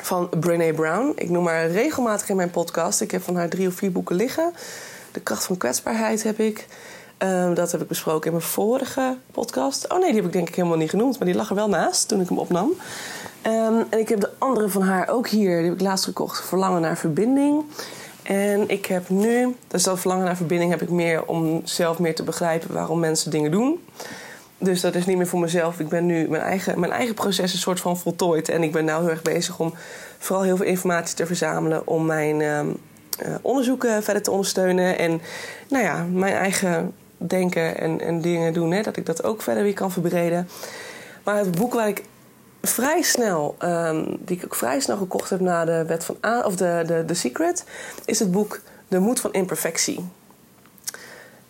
van 0.00 0.28
Brené 0.40 0.72
Brown. 0.72 1.12
Ik 1.14 1.30
noem 1.30 1.46
haar 1.46 1.70
regelmatig 1.70 2.28
in 2.28 2.36
mijn 2.36 2.50
podcast. 2.50 3.00
Ik 3.00 3.10
heb 3.10 3.22
van 3.22 3.36
haar 3.36 3.48
drie 3.48 3.66
of 3.66 3.74
vier 3.74 3.92
boeken 3.92 4.16
liggen. 4.16 4.52
De 5.12 5.20
kracht 5.20 5.44
van 5.44 5.56
kwetsbaarheid 5.56 6.22
heb 6.22 6.38
ik. 6.38 6.66
Um, 7.18 7.54
dat 7.54 7.72
heb 7.72 7.80
ik 7.80 7.88
besproken 7.88 8.26
in 8.26 8.36
mijn 8.36 8.48
vorige 8.48 9.16
podcast. 9.32 9.88
Oh 9.88 9.98
nee, 9.98 10.06
die 10.06 10.16
heb 10.16 10.26
ik 10.26 10.32
denk 10.32 10.48
ik 10.48 10.54
helemaal 10.54 10.78
niet 10.78 10.90
genoemd. 10.90 11.18
Maar 11.18 11.28
die 11.28 11.36
lag 11.36 11.48
er 11.48 11.54
wel 11.54 11.68
naast 11.68 12.08
toen 12.08 12.20
ik 12.20 12.28
hem 12.28 12.38
opnam. 12.38 12.72
Um, 13.46 13.86
en 13.90 13.98
ik 13.98 14.08
heb 14.08 14.20
de 14.20 14.30
andere 14.38 14.68
van 14.68 14.82
haar 14.82 15.08
ook 15.08 15.28
hier. 15.28 15.56
Die 15.56 15.64
heb 15.64 15.74
ik 15.74 15.80
laatst 15.80 16.04
gekocht. 16.04 16.44
Verlangen 16.44 16.80
naar 16.80 16.96
verbinding. 16.96 17.64
En 18.22 18.68
ik 18.68 18.86
heb 18.86 19.08
nu, 19.08 19.56
dus 19.68 19.82
dat 19.82 20.00
verlangen 20.00 20.24
naar 20.24 20.36
verbinding 20.36 20.70
heb 20.70 20.82
ik 20.82 20.90
meer 20.90 21.24
om 21.24 21.60
zelf 21.64 21.98
meer 21.98 22.14
te 22.14 22.22
begrijpen 22.22 22.74
waarom 22.74 23.00
mensen 23.00 23.30
dingen 23.30 23.50
doen. 23.50 23.84
Dus 24.58 24.80
dat 24.80 24.94
is 24.94 25.06
niet 25.06 25.16
meer 25.16 25.26
voor 25.26 25.40
mezelf. 25.40 25.80
Ik 25.80 25.88
ben 25.88 26.06
nu 26.06 26.28
mijn 26.28 26.42
eigen, 26.42 26.80
mijn 26.80 26.92
eigen 26.92 27.14
proces 27.14 27.52
een 27.52 27.58
soort 27.58 27.80
van 27.80 27.98
voltooid. 27.98 28.48
En 28.48 28.62
ik 28.62 28.72
ben 28.72 28.84
nu 28.84 28.90
heel 28.90 29.10
erg 29.10 29.22
bezig 29.22 29.58
om 29.58 29.74
vooral 30.18 30.44
heel 30.44 30.56
veel 30.56 30.66
informatie 30.66 31.16
te 31.16 31.26
verzamelen 31.26 31.86
om 31.86 32.06
mijn 32.06 32.40
um, 32.40 32.76
uh, 33.26 33.34
onderzoeken 33.42 34.02
verder 34.02 34.22
te 34.22 34.30
ondersteunen. 34.30 34.98
En 34.98 35.20
nou 35.68 35.84
ja, 35.84 36.06
mijn 36.12 36.34
eigen 36.34 36.92
denken 37.16 37.78
en, 37.78 38.00
en 38.00 38.20
dingen 38.20 38.52
doen. 38.52 38.72
Hè, 38.72 38.82
dat 38.82 38.96
ik 38.96 39.06
dat 39.06 39.24
ook 39.24 39.42
verder 39.42 39.62
weer 39.62 39.74
kan 39.74 39.92
verbreden. 39.92 40.48
Maar 41.24 41.36
het 41.36 41.58
boek 41.58 41.74
waar 41.74 41.88
ik 41.88 42.02
vrij 42.62 43.02
snel, 43.02 43.56
um, 43.64 44.18
die 44.20 44.36
ik 44.36 44.44
ook 44.44 44.54
vrij 44.54 44.80
snel 44.80 44.96
gekocht 44.96 45.30
heb 45.30 45.40
na 45.40 45.64
de 45.64 45.84
wet 45.86 46.04
van 46.04 46.16
A, 46.24 46.40
of 46.40 46.56
de, 46.56 46.82
de, 46.86 47.04
de 47.04 47.14
Secret, 47.14 47.64
is 48.04 48.18
het 48.18 48.30
boek 48.30 48.60
De 48.88 48.98
Moed 48.98 49.20
van 49.20 49.32
Imperfectie. 49.32 50.04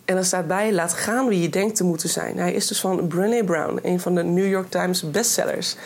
En 0.05 0.15
dan 0.15 0.25
staat 0.25 0.47
bij: 0.47 0.73
Laat 0.73 0.93
gaan 0.93 1.29
wie 1.29 1.41
je 1.41 1.49
denkt 1.49 1.77
te 1.77 1.85
moeten 1.85 2.09
zijn. 2.09 2.39
Hij 2.39 2.53
is 2.53 2.67
dus 2.67 2.81
van 2.81 3.07
Brené 3.07 3.45
Brown, 3.45 3.79
een 3.83 4.01
van 4.01 4.15
de 4.15 4.25
New 4.25 4.49
York 4.49 4.71
Times 4.71 5.11
bestsellers. 5.11 5.77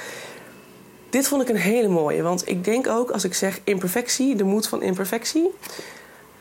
Dit 1.10 1.28
vond 1.28 1.42
ik 1.42 1.48
een 1.48 1.56
hele 1.56 1.88
mooie, 1.88 2.22
want 2.22 2.48
ik 2.48 2.64
denk 2.64 2.86
ook 2.86 3.10
als 3.10 3.24
ik 3.24 3.34
zeg 3.34 3.60
imperfectie, 3.64 4.36
de 4.36 4.44
moed 4.44 4.68
van 4.68 4.82
imperfectie. 4.82 5.50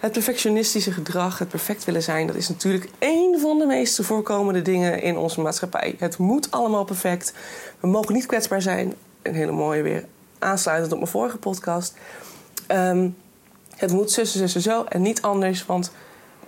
Het 0.03 0.11
perfectionistische 0.11 0.91
gedrag, 0.91 1.39
het 1.39 1.47
perfect 1.47 1.85
willen 1.85 2.03
zijn, 2.03 2.27
dat 2.27 2.35
is 2.35 2.49
natuurlijk 2.49 2.89
één 2.99 3.39
van 3.39 3.59
de 3.59 3.65
meest 3.65 4.01
voorkomende 4.01 4.61
dingen 4.61 5.01
in 5.01 5.17
onze 5.17 5.41
maatschappij. 5.41 5.95
Het 5.99 6.17
moet 6.17 6.51
allemaal 6.51 6.83
perfect. 6.83 7.33
We 7.79 7.87
mogen 7.87 8.13
niet 8.13 8.25
kwetsbaar 8.25 8.61
zijn. 8.61 8.93
Een 9.21 9.33
hele 9.33 9.51
mooie 9.51 9.81
weer 9.81 10.05
aansluitend 10.39 10.91
op 10.91 10.97
mijn 10.97 11.11
vorige 11.11 11.37
podcast. 11.37 11.97
Um, 12.67 13.15
het 13.75 13.91
moet 13.91 14.11
zussen, 14.11 14.39
zussen, 14.39 14.61
zo 14.61 14.83
en 14.83 15.01
niet 15.01 15.21
anders, 15.21 15.65
want 15.65 15.91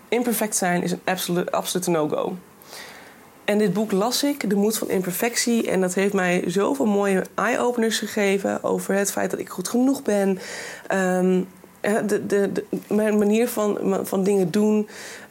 imperfect 0.09 0.55
zijn 0.55 0.83
is 0.83 0.91
een 0.91 1.01
absolute, 1.03 1.51
absolute 1.51 1.89
no-go. 1.89 2.35
En 3.45 3.57
dit 3.57 3.73
boek 3.73 3.91
las 3.91 4.23
ik, 4.23 4.49
De 4.49 4.55
Moed 4.55 4.77
van 4.77 4.89
Imperfectie. 4.89 5.69
En 5.69 5.81
dat 5.81 5.93
heeft 5.93 6.13
mij 6.13 6.43
zoveel 6.47 6.85
mooie 6.85 7.25
eye-openers 7.35 7.99
gegeven 7.99 8.63
over 8.63 8.93
het 8.93 9.11
feit 9.11 9.31
dat 9.31 9.39
ik 9.39 9.49
goed 9.49 9.67
genoeg 9.67 10.03
ben. 10.03 10.39
Um, 10.93 11.47
de, 12.05 12.25
de, 12.25 12.51
mijn 12.87 13.17
manier 13.17 13.47
van, 13.47 13.99
van 14.03 14.23
dingen 14.23 14.51
doen. 14.51 14.87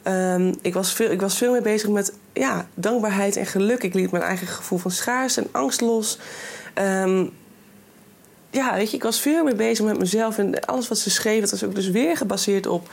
Um, 0.07 0.55
ik, 0.61 0.73
was 0.73 0.93
veel, 0.93 1.11
ik 1.11 1.21
was 1.21 1.37
veel 1.37 1.51
meer 1.51 1.61
bezig 1.61 1.89
met 1.89 2.13
ja, 2.33 2.67
dankbaarheid 2.73 3.35
en 3.35 3.45
geluk. 3.45 3.83
Ik 3.83 3.93
liet 3.93 4.11
mijn 4.11 4.23
eigen 4.23 4.47
gevoel 4.47 4.77
van 4.77 4.91
schaars 4.91 5.37
en 5.37 5.47
angst 5.51 5.81
los. 5.81 6.19
Um, 6.81 7.31
ja, 8.49 8.75
weet 8.75 8.89
je, 8.89 8.97
ik 8.97 9.03
was 9.03 9.19
veel 9.19 9.43
meer 9.43 9.55
bezig 9.55 9.85
met 9.85 9.99
mezelf. 9.99 10.37
En 10.37 10.65
alles 10.65 10.87
wat 10.87 10.97
ze 10.97 11.09
schreef, 11.09 11.41
dat 11.41 11.51
was 11.51 11.63
ook 11.63 11.75
dus 11.75 11.89
weer 11.89 12.17
gebaseerd 12.17 12.67
op, 12.67 12.89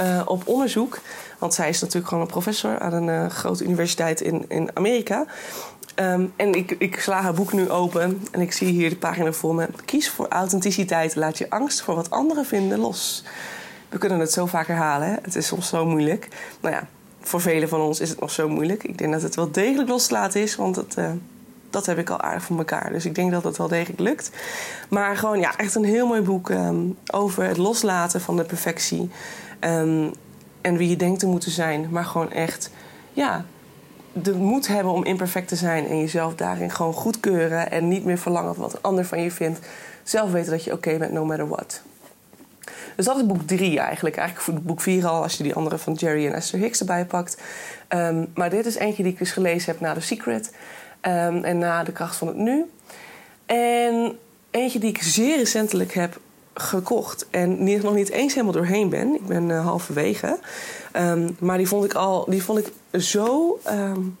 uh, 0.00 0.22
op 0.24 0.48
onderzoek. 0.48 0.98
Want 1.38 1.54
zij 1.54 1.68
is 1.68 1.80
natuurlijk 1.80 2.08
gewoon 2.08 2.22
een 2.22 2.30
professor 2.30 2.78
aan 2.78 2.92
een 2.92 3.08
uh, 3.08 3.26
grote 3.30 3.64
universiteit 3.64 4.20
in, 4.20 4.44
in 4.48 4.70
Amerika. 4.74 5.26
Um, 5.96 6.32
en 6.36 6.54
ik, 6.54 6.70
ik 6.70 7.00
sla 7.00 7.20
haar 7.20 7.34
boek 7.34 7.52
nu 7.52 7.70
open 7.70 8.22
en 8.30 8.40
ik 8.40 8.52
zie 8.52 8.68
hier 8.68 8.90
de 8.90 8.96
pagina 8.96 9.32
voor 9.32 9.54
me. 9.54 9.68
Kies 9.84 10.10
voor 10.10 10.28
authenticiteit. 10.28 11.14
Laat 11.14 11.38
je 11.38 11.50
angst 11.50 11.82
voor 11.82 11.94
wat 11.94 12.10
anderen 12.10 12.44
vinden 12.44 12.78
los. 12.78 13.24
We 13.88 13.98
kunnen 13.98 14.18
het 14.18 14.32
zo 14.32 14.46
vaak 14.46 14.66
herhalen. 14.66 15.18
Het 15.22 15.34
is 15.34 15.46
soms 15.46 15.68
zo 15.68 15.86
moeilijk. 15.86 16.28
Nou 16.60 16.74
ja, 16.74 16.86
voor 17.20 17.40
velen 17.40 17.68
van 17.68 17.80
ons 17.80 18.00
is 18.00 18.08
het 18.08 18.20
nog 18.20 18.30
zo 18.30 18.48
moeilijk. 18.48 18.84
Ik 18.84 18.98
denk 18.98 19.12
dat 19.12 19.22
het 19.22 19.34
wel 19.34 19.50
degelijk 19.50 19.88
los 19.88 20.06
te 20.06 20.12
laten 20.12 20.40
is, 20.40 20.56
want 20.56 20.76
het, 20.76 20.96
uh, 20.98 21.10
dat 21.70 21.86
heb 21.86 21.98
ik 21.98 22.10
al 22.10 22.20
aardig 22.20 22.42
voor 22.42 22.58
elkaar. 22.58 22.92
Dus 22.92 23.04
ik 23.04 23.14
denk 23.14 23.30
dat 23.30 23.44
het 23.44 23.56
wel 23.56 23.68
degelijk 23.68 24.00
lukt. 24.00 24.30
Maar 24.88 25.16
gewoon, 25.16 25.40
ja, 25.40 25.56
echt 25.56 25.74
een 25.74 25.84
heel 25.84 26.06
mooi 26.06 26.20
boek 26.20 26.48
um, 26.48 26.96
over 27.06 27.44
het 27.44 27.56
loslaten 27.56 28.20
van 28.20 28.36
de 28.36 28.44
perfectie. 28.44 29.10
Um, 29.60 30.12
en 30.60 30.76
wie 30.76 30.88
je 30.88 30.96
denkt 30.96 31.20
te 31.20 31.26
moeten 31.26 31.50
zijn. 31.50 31.88
Maar 31.90 32.04
gewoon 32.04 32.32
echt, 32.32 32.70
ja, 33.12 33.44
de 34.12 34.34
moed 34.34 34.66
hebben 34.66 34.92
om 34.92 35.04
imperfect 35.04 35.48
te 35.48 35.56
zijn 35.56 35.86
en 35.86 35.98
jezelf 35.98 36.34
daarin 36.34 36.70
gewoon 36.70 36.92
goedkeuren 36.92 37.70
en 37.70 37.88
niet 37.88 38.04
meer 38.04 38.18
verlangen 38.18 38.54
wat 38.56 38.72
een 38.72 38.82
ander 38.82 39.04
van 39.04 39.22
je 39.22 39.30
vindt. 39.30 39.58
Zelf 40.02 40.30
weten 40.30 40.50
dat 40.50 40.64
je 40.64 40.72
oké 40.72 40.98
bent, 40.98 41.12
no 41.12 41.24
matter 41.24 41.48
what. 41.48 41.82
Dus 42.96 43.04
dat 43.04 43.16
is 43.16 43.26
boek 43.26 43.46
drie 43.46 43.78
eigenlijk. 43.78 44.16
Eigenlijk 44.16 44.64
boek 44.64 44.80
vier 44.80 45.06
al, 45.06 45.22
als 45.22 45.36
je 45.36 45.42
die 45.42 45.54
andere 45.54 45.78
van 45.78 45.92
Jerry 45.92 46.26
en 46.26 46.34
Esther 46.34 46.58
Hicks 46.58 46.80
erbij 46.80 47.04
pakt. 47.04 47.42
Um, 47.88 48.26
maar 48.34 48.50
dit 48.50 48.66
is 48.66 48.74
eentje 48.74 49.02
die 49.02 49.12
ik 49.12 49.18
dus 49.18 49.32
gelezen 49.32 49.72
heb 49.72 49.80
na 49.80 49.94
The 49.94 50.00
Secret 50.00 50.54
um, 51.02 51.44
en 51.44 51.58
na 51.58 51.84
De 51.84 51.92
Kracht 51.92 52.16
van 52.16 52.26
het 52.26 52.36
Nu. 52.36 52.70
En 53.46 54.18
eentje 54.50 54.78
die 54.78 54.88
ik 54.88 55.02
zeer 55.02 55.36
recentelijk 55.36 55.94
heb 55.94 56.20
gekocht 56.54 57.26
en 57.30 57.64
die 57.64 57.82
nog 57.82 57.94
niet 57.94 58.10
eens 58.10 58.34
helemaal 58.34 58.54
doorheen 58.54 58.88
ben. 58.88 59.14
Ik 59.14 59.26
ben 59.26 59.48
uh, 59.48 59.64
halverwege. 59.64 60.38
Um, 60.96 61.36
maar 61.40 61.56
die 61.56 61.68
vond 61.68 61.84
ik 61.84 61.94
al, 61.94 62.24
die 62.28 62.42
vond 62.42 62.58
ik 62.58 62.72
zo, 63.02 63.58
um, 63.70 64.18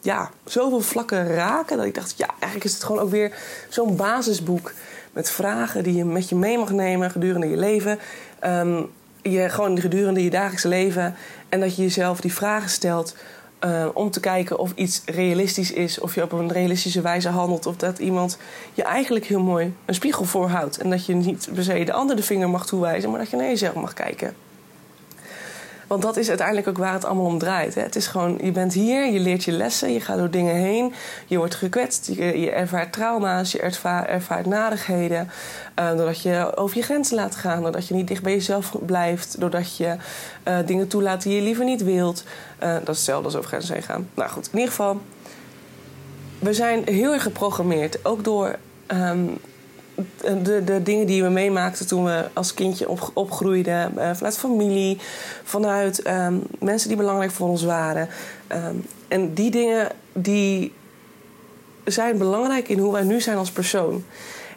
ja, 0.00 0.30
zoveel 0.44 0.80
vlakken 0.80 1.26
raken 1.26 1.76
dat 1.76 1.86
ik 1.86 1.94
dacht, 1.94 2.14
ja, 2.16 2.28
eigenlijk 2.28 2.64
is 2.64 2.72
het 2.72 2.84
gewoon 2.84 3.02
ook 3.02 3.10
weer 3.10 3.36
zo'n 3.68 3.96
basisboek 3.96 4.72
met 5.12 5.30
vragen 5.30 5.82
die 5.82 5.94
je 5.94 6.04
met 6.04 6.28
je 6.28 6.34
mee 6.34 6.58
mag 6.58 6.70
nemen 6.70 7.10
gedurende 7.10 7.48
je 7.48 7.56
leven. 7.56 7.98
Um, 8.44 8.90
je, 9.22 9.48
gewoon 9.48 9.80
gedurende 9.80 10.24
je 10.24 10.30
dagelijkse 10.30 10.68
leven. 10.68 11.14
En 11.48 11.60
dat 11.60 11.76
je 11.76 11.82
jezelf 11.82 12.20
die 12.20 12.32
vragen 12.32 12.70
stelt 12.70 13.14
uh, 13.64 13.86
om 13.94 14.10
te 14.10 14.20
kijken 14.20 14.58
of 14.58 14.72
iets 14.74 15.02
realistisch 15.04 15.72
is, 15.72 16.00
of 16.00 16.14
je 16.14 16.22
op 16.22 16.32
een 16.32 16.52
realistische 16.52 17.00
wijze 17.00 17.28
handelt, 17.28 17.66
of 17.66 17.76
dat 17.76 17.98
iemand 17.98 18.38
je 18.74 18.82
eigenlijk 18.82 19.24
heel 19.26 19.42
mooi 19.42 19.74
een 19.84 19.94
spiegel 19.94 20.24
voorhoudt. 20.24 20.78
En 20.78 20.90
dat 20.90 21.06
je 21.06 21.14
niet 21.14 21.48
per 21.54 21.64
se 21.64 21.84
de 21.84 21.92
ander 21.92 22.16
de 22.16 22.22
vinger 22.22 22.50
mag 22.50 22.66
toewijzen, 22.66 23.10
maar 23.10 23.18
dat 23.18 23.30
je 23.30 23.36
naar 23.36 23.46
jezelf 23.46 23.74
mag 23.74 23.92
kijken. 23.92 24.34
Want 25.90 26.02
dat 26.02 26.16
is 26.16 26.28
uiteindelijk 26.28 26.68
ook 26.68 26.78
waar 26.78 26.92
het 26.92 27.04
allemaal 27.04 27.24
om 27.24 27.38
draait. 27.38 27.74
Hè. 27.74 27.82
Het 27.82 27.96
is 27.96 28.06
gewoon, 28.06 28.38
je 28.42 28.50
bent 28.50 28.72
hier, 28.72 29.12
je 29.12 29.20
leert 29.20 29.44
je 29.44 29.52
lessen, 29.52 29.92
je 29.92 30.00
gaat 30.00 30.18
door 30.18 30.30
dingen 30.30 30.54
heen, 30.54 30.92
je 31.26 31.36
wordt 31.36 31.54
gekwetst, 31.54 32.10
je, 32.14 32.50
ervaart 32.50 32.92
trauma's, 32.92 33.52
je 33.52 33.60
ervaart, 33.60 34.08
ervaart 34.08 34.46
nadigheden. 34.46 35.30
Uh, 35.78 35.88
doordat 35.90 36.22
je 36.22 36.56
over 36.56 36.76
je 36.76 36.82
grenzen 36.82 37.16
laat 37.16 37.36
gaan, 37.36 37.62
doordat 37.62 37.88
je 37.88 37.94
niet 37.94 38.08
dicht 38.08 38.22
bij 38.22 38.32
jezelf 38.32 38.76
blijft, 38.86 39.40
doordat 39.40 39.76
je 39.76 39.96
uh, 40.48 40.58
dingen 40.66 40.88
toelaat 40.88 41.22
die 41.22 41.34
je 41.34 41.42
liever 41.42 41.64
niet 41.64 41.84
wilt. 41.84 42.24
Uh, 42.62 42.72
dat 42.72 42.88
is 42.88 42.96
hetzelfde 42.96 43.24
als 43.24 43.36
over 43.36 43.48
grenzen 43.48 43.74
heen 43.74 43.82
gaan. 43.82 44.08
Nou 44.14 44.30
goed, 44.30 44.48
in 44.52 44.58
ieder 44.58 44.70
geval, 44.70 45.00
we 46.38 46.52
zijn 46.52 46.82
heel 46.84 47.12
erg 47.12 47.22
geprogrammeerd, 47.22 48.04
ook 48.04 48.24
door 48.24 48.56
um, 48.86 49.38
de, 50.42 50.62
de 50.64 50.82
dingen 50.82 51.06
die 51.06 51.22
we 51.22 51.28
meemaakten 51.28 51.86
toen 51.86 52.04
we 52.04 52.28
als 52.32 52.54
kindje 52.54 52.88
op, 52.88 53.10
opgroeiden. 53.14 53.92
Uh, 53.96 54.10
vanuit 54.14 54.38
familie, 54.38 54.98
vanuit 55.44 56.06
um, 56.06 56.42
mensen 56.58 56.88
die 56.88 56.96
belangrijk 56.96 57.30
voor 57.30 57.48
ons 57.48 57.62
waren. 57.62 58.08
Um, 58.52 58.84
en 59.08 59.34
die 59.34 59.50
dingen 59.50 59.88
die 60.12 60.72
zijn 61.84 62.18
belangrijk 62.18 62.68
in 62.68 62.78
hoe 62.78 62.92
wij 62.92 63.02
nu 63.02 63.20
zijn 63.20 63.36
als 63.36 63.50
persoon. 63.50 64.04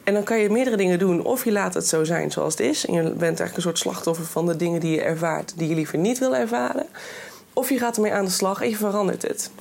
En 0.03 0.13
dan 0.13 0.23
kan 0.23 0.39
je 0.39 0.49
meerdere 0.49 0.77
dingen 0.77 0.99
doen. 0.99 1.23
Of 1.23 1.45
je 1.45 1.51
laat 1.51 1.73
het 1.73 1.87
zo 1.87 2.03
zijn 2.03 2.31
zoals 2.31 2.53
het 2.57 2.67
is. 2.67 2.85
En 2.85 2.93
je 2.93 3.01
bent 3.01 3.21
eigenlijk 3.21 3.55
een 3.55 3.61
soort 3.61 3.77
slachtoffer 3.77 4.25
van 4.25 4.45
de 4.45 4.55
dingen 4.55 4.79
die 4.79 4.91
je 4.91 5.01
ervaart, 5.01 5.53
die 5.57 5.69
je 5.69 5.75
liever 5.75 5.97
niet 5.97 6.19
wil 6.19 6.35
ervaren. 6.35 6.85
Of 7.53 7.69
je 7.69 7.77
gaat 7.77 7.95
ermee 7.95 8.13
aan 8.13 8.25
de 8.25 8.31
slag 8.31 8.61
en 8.61 8.69
je 8.69 8.75
verandert 8.75 9.21
het. 9.21 9.51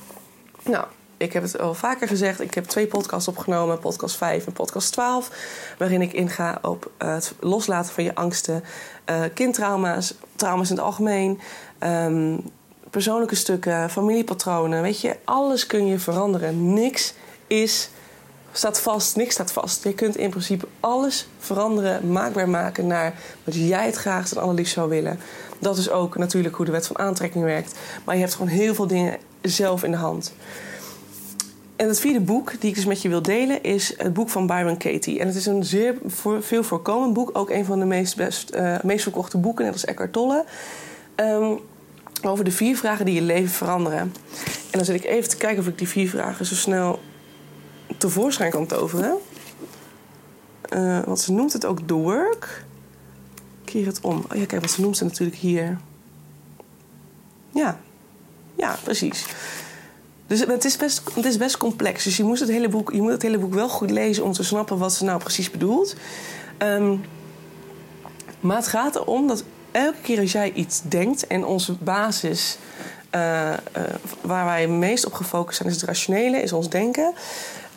Nou, 0.63 0.85
ik 1.23 1.33
heb 1.33 1.43
het 1.43 1.59
al 1.59 1.73
vaker 1.73 2.07
gezegd. 2.07 2.41
Ik 2.41 2.53
heb 2.53 2.65
twee 2.65 2.87
podcasts 2.87 3.27
opgenomen, 3.27 3.79
podcast 3.79 4.17
5 4.17 4.45
en 4.45 4.53
podcast 4.53 4.91
12. 4.91 5.29
Waarin 5.77 6.01
ik 6.01 6.13
inga 6.13 6.59
op 6.61 6.91
het 6.97 7.33
loslaten 7.39 7.93
van 7.93 8.03
je 8.03 8.15
angsten. 8.15 8.63
Uh, 9.09 9.21
kindtrauma's, 9.33 10.13
trauma's 10.35 10.69
in 10.69 10.75
het 10.75 10.85
algemeen. 10.85 11.39
Um, 11.79 12.43
persoonlijke 12.89 13.35
stukken, 13.35 13.89
familiepatronen. 13.89 14.81
Weet 14.81 15.01
je, 15.01 15.15
alles 15.23 15.65
kun 15.65 15.85
je 15.85 15.99
veranderen. 15.99 16.73
Niks 16.73 17.13
is, 17.47 17.89
staat 18.51 18.79
vast, 18.79 19.15
niks 19.15 19.33
staat 19.33 19.51
vast. 19.51 19.83
Je 19.83 19.93
kunt 19.93 20.17
in 20.17 20.29
principe 20.29 20.67
alles 20.79 21.27
veranderen, 21.39 22.11
maakbaar 22.11 22.49
maken 22.49 22.87
naar 22.87 23.13
wat 23.43 23.55
jij 23.55 23.85
het 23.85 23.95
graag 23.95 24.29
het 24.29 24.37
allerliefst 24.37 24.73
zou 24.73 24.89
willen. 24.89 25.19
Dat 25.59 25.77
is 25.77 25.89
ook 25.89 26.17
natuurlijk 26.17 26.55
hoe 26.55 26.65
de 26.65 26.71
wet 26.71 26.87
van 26.87 26.99
aantrekking 26.99 27.43
werkt. 27.43 27.79
Maar 28.03 28.15
je 28.15 28.21
hebt 28.21 28.33
gewoon 28.33 28.51
heel 28.51 28.75
veel 28.75 28.87
dingen 28.87 29.17
zelf 29.41 29.83
in 29.83 29.91
de 29.91 29.97
hand. 29.97 30.33
En 31.75 31.87
het 31.87 31.99
vierde 31.99 32.19
boek 32.19 32.51
die 32.59 32.69
ik 32.69 32.75
dus 32.75 32.85
met 32.85 33.01
je 33.01 33.09
wil 33.09 33.21
delen 33.21 33.63
is 33.63 33.93
het 33.97 34.13
boek 34.13 34.29
van 34.29 34.47
Byron 34.47 34.77
Katie. 34.77 35.19
En 35.19 35.27
het 35.27 35.35
is 35.35 35.45
een 35.45 35.63
zeer 35.63 35.97
veel 36.39 36.63
voorkomend 36.63 37.13
boek. 37.13 37.29
Ook 37.33 37.49
een 37.49 37.65
van 37.65 37.79
de 37.79 37.85
meest, 37.85 38.15
best, 38.15 38.55
uh, 38.55 38.81
meest 38.83 39.03
verkochte 39.03 39.37
boeken, 39.37 39.65
net 39.65 39.73
als 39.73 39.85
Eckhart 39.85 40.13
Tolle. 40.13 40.45
Um, 41.15 41.59
over 42.21 42.43
de 42.43 42.51
vier 42.51 42.77
vragen 42.77 43.05
die 43.05 43.15
je 43.15 43.21
leven 43.21 43.49
veranderen. 43.49 43.99
En 43.99 44.13
dan 44.71 44.85
zit 44.85 44.95
ik 44.95 45.05
even 45.05 45.29
te 45.29 45.37
kijken 45.37 45.59
of 45.59 45.67
ik 45.67 45.77
die 45.77 45.87
vier 45.87 46.09
vragen 46.09 46.45
zo 46.45 46.55
snel 46.55 46.99
tevoorschijn 47.97 48.51
kan 48.51 48.65
toveren. 48.65 49.17
Uh, 50.69 50.99
want 51.03 51.19
ze 51.19 51.31
noemt 51.31 51.53
het 51.53 51.65
ook 51.65 51.79
The 51.87 51.93
Work. 51.93 52.65
Keer 53.65 53.85
het 53.85 54.01
om. 54.01 54.25
Oh 54.31 54.37
ja, 54.37 54.45
kijk, 54.45 54.61
wat 54.61 54.71
ze 54.71 54.81
noemt 54.81 54.97
ze 54.97 55.03
natuurlijk 55.03 55.39
hier. 55.39 55.77
Ja, 57.51 57.79
ja, 58.55 58.77
precies. 58.83 59.25
Dus 60.33 60.45
het 60.45 60.65
is, 60.65 60.77
best, 60.77 61.01
het 61.13 61.25
is 61.25 61.37
best 61.37 61.57
complex. 61.57 62.03
Dus 62.03 62.17
je, 62.17 62.23
moest 62.23 62.39
het 62.39 62.49
hele 62.49 62.69
boek, 62.69 62.91
je 62.91 63.01
moet 63.01 63.11
het 63.11 63.21
hele 63.21 63.37
boek 63.37 63.53
wel 63.53 63.69
goed 63.69 63.91
lezen 63.91 64.23
om 64.23 64.31
te 64.31 64.43
snappen 64.43 64.77
wat 64.77 64.93
ze 64.93 65.03
nou 65.03 65.19
precies 65.19 65.51
bedoelt. 65.51 65.95
Um, 66.57 67.01
maar 68.39 68.57
het 68.57 68.67
gaat 68.67 68.95
erom 68.95 69.27
dat 69.27 69.43
elke 69.71 69.97
keer 70.01 70.19
als 70.19 70.31
jij 70.31 70.51
iets 70.51 70.81
denkt 70.81 71.27
en 71.27 71.45
onze 71.45 71.73
basis. 71.73 72.57
Uh, 73.15 73.49
uh, 73.49 73.83
waar 74.21 74.45
wij 74.45 74.67
meest 74.67 75.05
op 75.05 75.13
gefocust 75.13 75.57
zijn, 75.57 75.69
is 75.69 75.75
het 75.75 75.85
rationele, 75.85 76.41
is 76.41 76.53
ons 76.53 76.69
denken. 76.69 77.13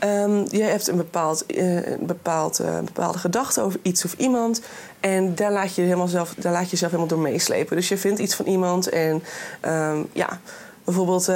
Um, 0.05 0.45
je 0.51 0.63
hebt 0.63 0.89
een, 0.89 0.97
bepaald, 0.97 1.45
uh, 1.57 1.81
bepaald, 2.01 2.61
bepaalde 2.85 3.19
gedachte 3.19 3.61
over 3.61 3.81
iets 3.83 4.05
of 4.05 4.15
iemand. 4.19 4.61
En 5.01 5.35
daar 5.35 5.53
laat 5.53 5.75
je, 5.75 5.83
helemaal 5.83 6.09
zelf, 6.09 6.35
daar 6.39 6.53
laat 6.53 6.65
je 6.65 6.71
jezelf 6.71 6.91
helemaal 6.91 7.17
door 7.17 7.33
meeslepen. 7.33 7.77
Dus 7.77 7.89
je 7.89 7.99
vindt 7.99 8.19
iets 8.19 8.35
van 8.35 8.47
iemand 8.47 8.89
en 8.89 9.23
um, 9.67 10.09
ja, 10.13 10.41
bijvoorbeeld 10.85 11.29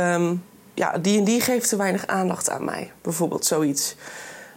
ja, 0.80 0.98
die 0.98 1.18
en 1.18 1.24
die 1.24 1.40
geeft 1.40 1.68
te 1.68 1.76
weinig 1.76 2.06
aandacht 2.06 2.50
aan 2.50 2.64
mij. 2.64 2.92
Bijvoorbeeld 3.02 3.44
zoiets. 3.44 3.94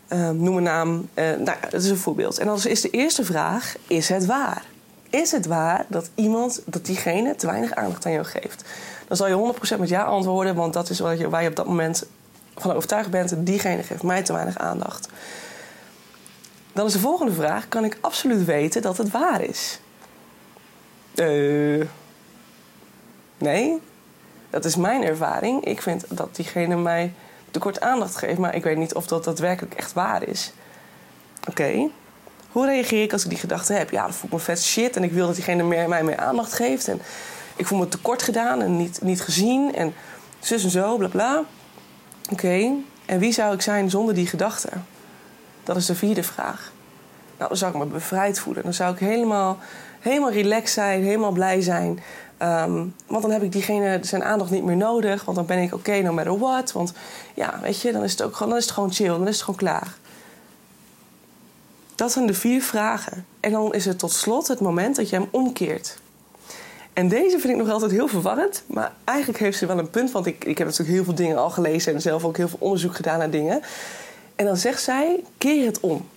Um, 0.09 0.37
noem 0.37 0.57
een 0.57 0.63
naam. 0.63 1.09
Uh, 1.13 1.25
nou, 1.25 1.57
dat 1.69 1.83
is 1.83 1.89
een 1.89 1.97
voorbeeld. 1.97 2.37
En 2.37 2.45
dan 2.45 2.59
is 2.63 2.81
de 2.81 2.89
eerste 2.89 3.25
vraag: 3.25 3.75
is 3.87 4.09
het 4.09 4.25
waar? 4.25 4.65
Is 5.09 5.31
het 5.31 5.45
waar 5.45 5.85
dat 5.87 6.09
iemand, 6.15 6.61
dat 6.65 6.85
diegene 6.85 7.35
te 7.35 7.45
weinig 7.45 7.73
aandacht 7.73 8.05
aan 8.05 8.11
jou 8.11 8.25
geeft? 8.25 8.63
Dan 9.07 9.17
zal 9.17 9.27
je 9.27 9.53
100% 9.75 9.79
met 9.79 9.89
ja 9.89 10.03
antwoorden, 10.03 10.55
want 10.55 10.73
dat 10.73 10.89
is 10.89 10.99
wat 10.99 11.19
je, 11.19 11.29
waar 11.29 11.43
je 11.43 11.49
op 11.49 11.55
dat 11.55 11.67
moment 11.67 12.05
van 12.55 12.71
overtuigd 12.71 13.09
bent. 13.09 13.33
Diegene 13.37 13.83
geeft 13.83 14.03
mij 14.03 14.23
te 14.23 14.33
weinig 14.33 14.57
aandacht. 14.57 15.07
Dan 16.73 16.85
is 16.85 16.93
de 16.93 16.99
volgende 16.99 17.33
vraag: 17.33 17.67
kan 17.67 17.85
ik 17.85 17.97
absoluut 18.01 18.45
weten 18.45 18.81
dat 18.81 18.97
het 18.97 19.11
waar 19.11 19.41
is? 19.41 19.79
Uh, 21.15 21.85
nee, 23.37 23.81
dat 24.53 24.65
is 24.65 24.75
mijn 24.75 25.03
ervaring. 25.03 25.65
Ik 25.65 25.81
vind 25.81 26.05
dat 26.09 26.35
diegene 26.35 26.75
mij 26.75 27.13
tekort 27.51 27.81
aandacht 27.81 28.15
geeft, 28.15 28.37
maar 28.37 28.55
ik 28.55 28.63
weet 28.63 28.77
niet 28.77 28.93
of 28.93 29.07
dat 29.07 29.23
daadwerkelijk 29.23 29.73
echt 29.73 29.93
waar 29.93 30.27
is. 30.27 30.51
Oké. 31.49 31.89
Hoe 32.51 32.65
reageer 32.65 33.03
ik 33.03 33.13
als 33.13 33.23
ik 33.23 33.29
die 33.29 33.39
gedachte 33.39 33.73
heb? 33.73 33.89
Ja, 33.89 34.03
dan 34.03 34.13
voel 34.13 34.25
ik 34.25 34.31
me 34.31 34.39
vet 34.39 34.63
shit 34.63 34.95
en 34.95 35.03
ik 35.03 35.11
wil 35.11 35.25
dat 35.25 35.35
diegene 35.35 35.63
meer, 35.63 35.89
mij 35.89 36.03
meer 36.03 36.17
aandacht 36.17 36.53
geeft. 36.53 36.87
En 36.87 37.01
ik 37.55 37.67
voel 37.67 37.79
me 37.79 37.87
tekort 37.87 38.21
gedaan 38.21 38.61
en 38.61 38.77
niet, 38.77 39.01
niet 39.01 39.21
gezien 39.21 39.75
en 39.75 39.93
zus 40.39 40.63
en 40.63 40.69
zo, 40.69 40.97
bla 40.97 41.07
bla. 41.07 41.43
Oké, 42.31 42.71
en 43.05 43.19
wie 43.19 43.31
zou 43.31 43.53
ik 43.53 43.61
zijn 43.61 43.89
zonder 43.89 44.15
die 44.15 44.27
gedachte? 44.27 44.69
Dat 45.63 45.75
is 45.75 45.85
de 45.85 45.95
vierde 45.95 46.23
vraag. 46.23 46.71
Nou, 47.37 47.49
dan 47.49 47.57
zou 47.57 47.71
ik 47.71 47.77
me 47.77 47.85
bevrijd 47.85 48.39
voelen. 48.39 48.63
Dan 48.63 48.73
zou 48.73 48.93
ik 48.93 48.99
helemaal, 48.99 49.57
helemaal 49.99 50.31
relaxed 50.31 50.69
zijn, 50.69 51.03
helemaal 51.03 51.31
blij 51.31 51.61
zijn. 51.61 51.99
Um, 52.43 52.95
want 53.07 53.21
dan 53.21 53.31
heb 53.31 53.43
ik 53.43 53.51
diegene 53.51 53.99
zijn 54.01 54.23
aandacht 54.23 54.51
niet 54.51 54.63
meer 54.63 54.75
nodig. 54.75 55.25
Want 55.25 55.37
dan 55.37 55.45
ben 55.45 55.57
ik 55.57 55.73
oké, 55.73 56.01
no 56.01 56.13
matter 56.13 56.39
what. 56.39 56.71
Want 56.71 56.93
ja, 57.33 57.59
weet 57.61 57.81
je, 57.81 57.91
dan 57.91 58.03
is, 58.03 58.11
het 58.11 58.21
ook 58.21 58.33
gewoon, 58.33 58.49
dan 58.49 58.57
is 58.57 58.65
het 58.65 58.73
gewoon 58.73 58.93
chill. 58.93 59.07
Dan 59.07 59.27
is 59.27 59.33
het 59.33 59.43
gewoon 59.43 59.59
klaar. 59.59 59.95
Dat 61.95 62.11
zijn 62.11 62.25
de 62.25 62.33
vier 62.33 62.61
vragen. 62.63 63.25
En 63.39 63.51
dan 63.51 63.73
is 63.73 63.85
het 63.85 63.99
tot 63.99 64.11
slot 64.11 64.47
het 64.47 64.59
moment 64.59 64.95
dat 64.95 65.09
je 65.09 65.15
hem 65.15 65.27
omkeert. 65.31 65.97
En 66.93 67.07
deze 67.07 67.39
vind 67.39 67.53
ik 67.53 67.59
nog 67.59 67.69
altijd 67.69 67.91
heel 67.91 68.07
verwarrend. 68.07 68.63
Maar 68.67 68.91
eigenlijk 69.03 69.39
heeft 69.39 69.57
ze 69.57 69.65
wel 69.65 69.79
een 69.79 69.89
punt. 69.89 70.11
Want 70.11 70.25
ik, 70.25 70.45
ik 70.45 70.57
heb 70.57 70.67
natuurlijk 70.67 70.95
heel 70.95 71.03
veel 71.03 71.15
dingen 71.15 71.37
al 71.37 71.49
gelezen. 71.49 71.93
En 71.93 72.01
zelf 72.01 72.23
ook 72.23 72.37
heel 72.37 72.49
veel 72.49 72.59
onderzoek 72.61 72.95
gedaan 72.95 73.17
naar 73.17 73.29
dingen. 73.29 73.61
En 74.35 74.45
dan 74.45 74.57
zegt 74.57 74.81
zij, 74.81 75.23
keer 75.37 75.65
het 75.65 75.79
om. 75.79 76.07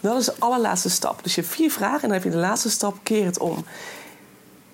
Dat 0.00 0.20
is 0.20 0.24
de 0.24 0.34
allerlaatste 0.38 0.90
stap. 0.90 1.22
Dus 1.22 1.34
je 1.34 1.40
hebt 1.40 1.52
vier 1.52 1.70
vragen 1.70 2.02
en 2.02 2.08
dan 2.08 2.12
heb 2.12 2.22
je 2.22 2.30
de 2.30 2.36
laatste 2.36 2.70
stap, 2.70 2.96
keer 3.02 3.24
het 3.24 3.38
om. 3.38 3.64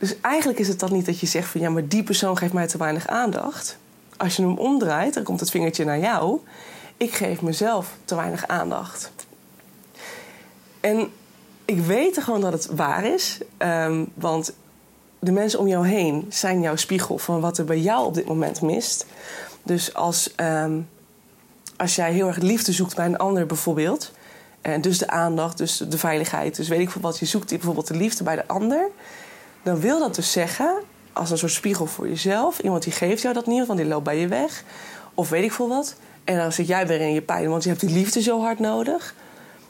Dus 0.02 0.20
eigenlijk 0.20 0.58
is 0.58 0.68
het 0.68 0.78
dan 0.78 0.92
niet 0.92 1.06
dat 1.06 1.20
je 1.20 1.26
zegt 1.26 1.48
van 1.48 1.60
ja, 1.60 1.70
maar 1.70 1.88
die 1.88 2.02
persoon 2.02 2.36
geeft 2.36 2.52
mij 2.52 2.66
te 2.66 2.78
weinig 2.78 3.06
aandacht. 3.06 3.78
Als 4.16 4.36
je 4.36 4.42
hem 4.42 4.58
omdraait, 4.58 5.14
dan 5.14 5.22
komt 5.22 5.40
het 5.40 5.50
vingertje 5.50 5.84
naar 5.84 5.98
jou. 5.98 6.40
Ik 6.96 7.14
geef 7.14 7.42
mezelf 7.42 7.96
te 8.04 8.14
weinig 8.14 8.46
aandacht. 8.46 9.12
En 10.80 11.12
ik 11.64 11.80
weet 11.80 12.22
gewoon 12.22 12.40
dat 12.40 12.52
het 12.52 12.66
waar 12.66 13.04
is. 13.04 13.38
Um, 13.58 14.10
want 14.14 14.52
de 15.18 15.32
mensen 15.32 15.58
om 15.58 15.68
jou 15.68 15.86
heen 15.86 16.26
zijn 16.28 16.60
jouw 16.60 16.76
spiegel 16.76 17.18
van 17.18 17.40
wat 17.40 17.58
er 17.58 17.64
bij 17.64 17.80
jou 17.80 18.06
op 18.06 18.14
dit 18.14 18.26
moment 18.26 18.60
mist. 18.60 19.06
Dus 19.62 19.94
als, 19.94 20.34
um, 20.36 20.88
als 21.76 21.94
jij 21.94 22.12
heel 22.12 22.26
erg 22.26 22.38
liefde 22.38 22.72
zoekt 22.72 22.96
bij 22.96 23.06
een 23.06 23.18
ander 23.18 23.46
bijvoorbeeld. 23.46 24.12
En 24.60 24.80
dus 24.80 24.98
de 24.98 25.08
aandacht, 25.08 25.58
dus 25.58 25.76
de 25.76 25.98
veiligheid. 25.98 26.56
Dus 26.56 26.68
weet 26.68 26.80
ik 26.80 26.90
veel 26.90 27.00
wat 27.00 27.18
je 27.18 27.26
zoekt, 27.26 27.48
bijvoorbeeld 27.48 27.86
de 27.86 27.96
liefde 27.96 28.24
bij 28.24 28.36
de 28.36 28.46
ander 28.46 28.90
dan 29.62 29.80
wil 29.80 29.98
dat 29.98 30.14
dus 30.14 30.32
zeggen, 30.32 30.74
als 31.12 31.30
een 31.30 31.38
soort 31.38 31.52
spiegel 31.52 31.86
voor 31.86 32.08
jezelf, 32.08 32.58
iemand 32.58 32.82
die 32.82 32.92
geeft 32.92 33.22
jou 33.22 33.34
dat 33.34 33.46
niet, 33.46 33.66
want 33.66 33.78
die 33.78 33.88
loopt 33.88 34.04
bij 34.04 34.18
je 34.18 34.28
weg, 34.28 34.64
of 35.14 35.28
weet 35.28 35.44
ik 35.44 35.52
veel 35.52 35.68
wat. 35.68 35.94
En 36.24 36.36
dan 36.36 36.52
zit 36.52 36.66
jij 36.66 36.86
weer 36.86 37.00
in 37.00 37.12
je 37.12 37.22
pijn, 37.22 37.48
want 37.48 37.62
je 37.62 37.68
hebt 37.68 37.80
die 37.80 37.90
liefde 37.90 38.22
zo 38.22 38.40
hard 38.40 38.58
nodig. 38.58 39.14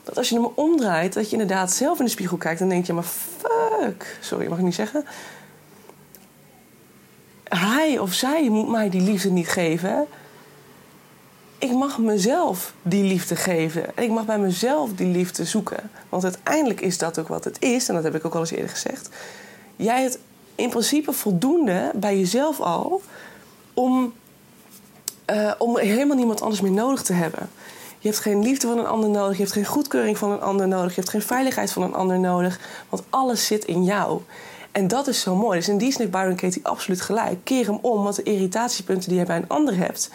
Dat 0.04 0.16
als 0.16 0.28
je 0.28 0.34
hem 0.34 0.48
omdraait, 0.54 1.12
dat 1.12 1.26
je 1.26 1.32
inderdaad 1.32 1.72
zelf 1.72 1.98
in 1.98 2.04
de 2.04 2.10
spiegel 2.10 2.36
kijkt 2.36 2.60
en 2.60 2.68
denkt 2.68 2.86
je, 2.86 2.92
maar 2.92 3.04
fuck, 3.04 4.18
sorry, 4.20 4.48
mag 4.48 4.58
ik 4.58 4.64
niet 4.64 4.74
zeggen. 4.74 5.04
Hij 7.44 7.98
of 7.98 8.12
zij 8.12 8.48
moet 8.48 8.68
mij 8.68 8.90
die 8.90 9.00
liefde 9.00 9.30
niet 9.30 9.48
geven. 9.48 10.06
Ik 11.58 11.72
mag 11.72 11.98
mezelf 11.98 12.74
die 12.82 13.04
liefde 13.04 13.36
geven. 13.36 13.96
En 13.96 14.02
ik 14.02 14.10
mag 14.10 14.24
bij 14.24 14.38
mezelf 14.38 14.90
die 14.94 15.06
liefde 15.06 15.44
zoeken. 15.44 15.90
Want 16.08 16.24
uiteindelijk 16.24 16.80
is 16.80 16.98
dat 16.98 17.18
ook 17.18 17.28
wat 17.28 17.44
het 17.44 17.62
is. 17.62 17.88
En 17.88 17.94
dat 17.94 18.04
heb 18.04 18.14
ik 18.14 18.24
ook 18.24 18.34
al 18.34 18.40
eens 18.40 18.50
eerder 18.50 18.70
gezegd 18.70 19.08
jij 19.76 20.02
het 20.02 20.18
in 20.54 20.68
principe 20.68 21.12
voldoende 21.12 21.90
bij 21.94 22.18
jezelf 22.18 22.60
al 22.60 23.02
om, 23.74 24.12
uh, 25.30 25.52
om 25.58 25.78
helemaal 25.78 26.16
niemand 26.16 26.42
anders 26.42 26.60
meer 26.60 26.72
nodig 26.72 27.02
te 27.02 27.12
hebben. 27.12 27.50
Je 27.98 28.08
hebt 28.08 28.20
geen 28.20 28.42
liefde 28.42 28.66
van 28.66 28.78
een 28.78 28.86
ander 28.86 29.10
nodig, 29.10 29.36
je 29.36 29.42
hebt 29.42 29.54
geen 29.54 29.66
goedkeuring 29.66 30.18
van 30.18 30.30
een 30.30 30.40
ander 30.40 30.68
nodig, 30.68 30.88
je 30.88 31.00
hebt 31.00 31.12
geen 31.12 31.22
veiligheid 31.22 31.72
van 31.72 31.82
een 31.82 31.94
ander 31.94 32.18
nodig, 32.18 32.60
want 32.88 33.02
alles 33.10 33.46
zit 33.46 33.64
in 33.64 33.84
jou. 33.84 34.20
En 34.72 34.88
dat 34.88 35.06
is 35.06 35.20
zo 35.20 35.36
mooi. 35.36 35.58
Dus 35.58 35.68
in 35.68 35.78
die 35.78 35.92
zin 35.92 36.10
Byron 36.10 36.36
Katie 36.36 36.66
absoluut 36.66 37.00
gelijk. 37.00 37.38
Keer 37.44 37.66
hem 37.66 37.78
om, 37.80 38.02
want 38.02 38.16
de 38.16 38.22
irritatiepunten 38.22 39.08
die 39.08 39.18
je 39.18 39.24
bij 39.24 39.36
een 39.36 39.48
ander 39.48 39.76
hebt, 39.76 40.10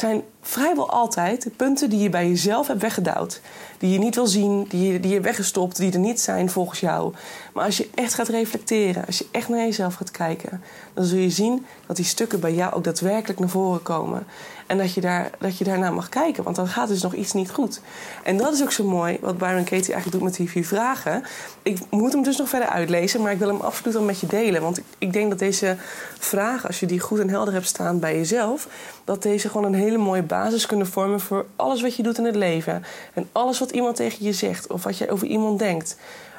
zijn 0.00 0.22
vrijwel 0.40 0.90
altijd 0.90 1.42
de 1.42 1.50
punten 1.50 1.90
die 1.90 2.00
je 2.00 2.08
bij 2.08 2.28
jezelf 2.28 2.66
hebt 2.66 2.80
weggedouwd. 2.80 3.40
Die 3.78 3.92
je 3.92 3.98
niet 3.98 4.14
wil 4.14 4.26
zien, 4.26 4.66
die 4.68 4.92
je, 4.92 5.00
die 5.00 5.12
je 5.12 5.20
weggestopt, 5.20 5.76
die 5.76 5.92
er 5.92 5.98
niet 5.98 6.20
zijn 6.20 6.50
volgens 6.50 6.80
jou. 6.80 7.14
Maar 7.52 7.64
als 7.64 7.76
je 7.76 7.88
echt 7.94 8.14
gaat 8.14 8.28
reflecteren, 8.28 9.06
als 9.06 9.18
je 9.18 9.26
echt 9.30 9.48
naar 9.48 9.58
jezelf 9.58 9.94
gaat 9.94 10.10
kijken, 10.10 10.62
dan 10.94 11.04
zul 11.04 11.18
je 11.18 11.30
zien 11.30 11.66
dat 11.86 11.96
die 11.96 12.04
stukken 12.04 12.40
bij 12.40 12.54
jou 12.54 12.74
ook 12.74 12.84
daadwerkelijk 12.84 13.38
naar 13.38 13.48
voren 13.48 13.82
komen. 13.82 14.26
En 14.70 14.78
dat 14.78 14.94
je, 14.94 15.00
daar, 15.00 15.30
dat 15.38 15.58
je 15.58 15.64
daarna 15.64 15.90
mag 15.90 16.08
kijken, 16.08 16.42
want 16.44 16.56
dan 16.56 16.68
gaat 16.68 16.88
dus 16.88 17.02
nog 17.02 17.14
iets 17.14 17.32
niet 17.32 17.50
goed. 17.50 17.80
En 18.22 18.36
dat 18.36 18.52
is 18.52 18.62
ook 18.62 18.72
zo 18.72 18.84
mooi 18.84 19.18
wat 19.20 19.38
Byron 19.38 19.64
Katie 19.64 19.92
eigenlijk 19.92 20.12
doet 20.12 20.22
met 20.22 20.34
die 20.34 20.50
vier 20.50 20.66
vragen. 20.66 21.24
Ik 21.62 21.78
moet 21.90 22.12
hem 22.12 22.22
dus 22.22 22.36
nog 22.36 22.48
verder 22.48 22.68
uitlezen, 22.68 23.22
maar 23.22 23.32
ik 23.32 23.38
wil 23.38 23.48
hem 23.48 23.60
absoluut 23.60 23.96
al 23.96 24.02
met 24.02 24.20
je 24.20 24.26
delen. 24.26 24.62
Want 24.62 24.78
ik, 24.78 24.84
ik 24.98 25.12
denk 25.12 25.30
dat 25.30 25.38
deze 25.38 25.76
vragen, 26.18 26.66
als 26.66 26.80
je 26.80 26.86
die 26.86 27.00
goed 27.00 27.18
en 27.18 27.28
helder 27.28 27.54
hebt 27.54 27.66
staan 27.66 27.98
bij 27.98 28.16
jezelf, 28.16 28.68
dat 29.04 29.22
deze 29.22 29.48
gewoon 29.48 29.66
een 29.66 29.80
hele 29.80 29.98
mooie 29.98 30.22
basis 30.22 30.66
kunnen 30.66 30.86
vormen 30.86 31.20
voor 31.20 31.46
alles 31.56 31.82
wat 31.82 31.96
je 31.96 32.02
doet 32.02 32.18
in 32.18 32.24
het 32.24 32.36
leven. 32.36 32.84
En 33.14 33.28
alles 33.32 33.58
wat 33.58 33.70
iemand 33.70 33.96
tegen 33.96 34.24
je 34.24 34.32
zegt 34.32 34.66
of 34.66 34.82
wat 34.82 34.98
je 34.98 35.10
over 35.10 35.26
iemand 35.26 35.58
denkt. 35.58 35.96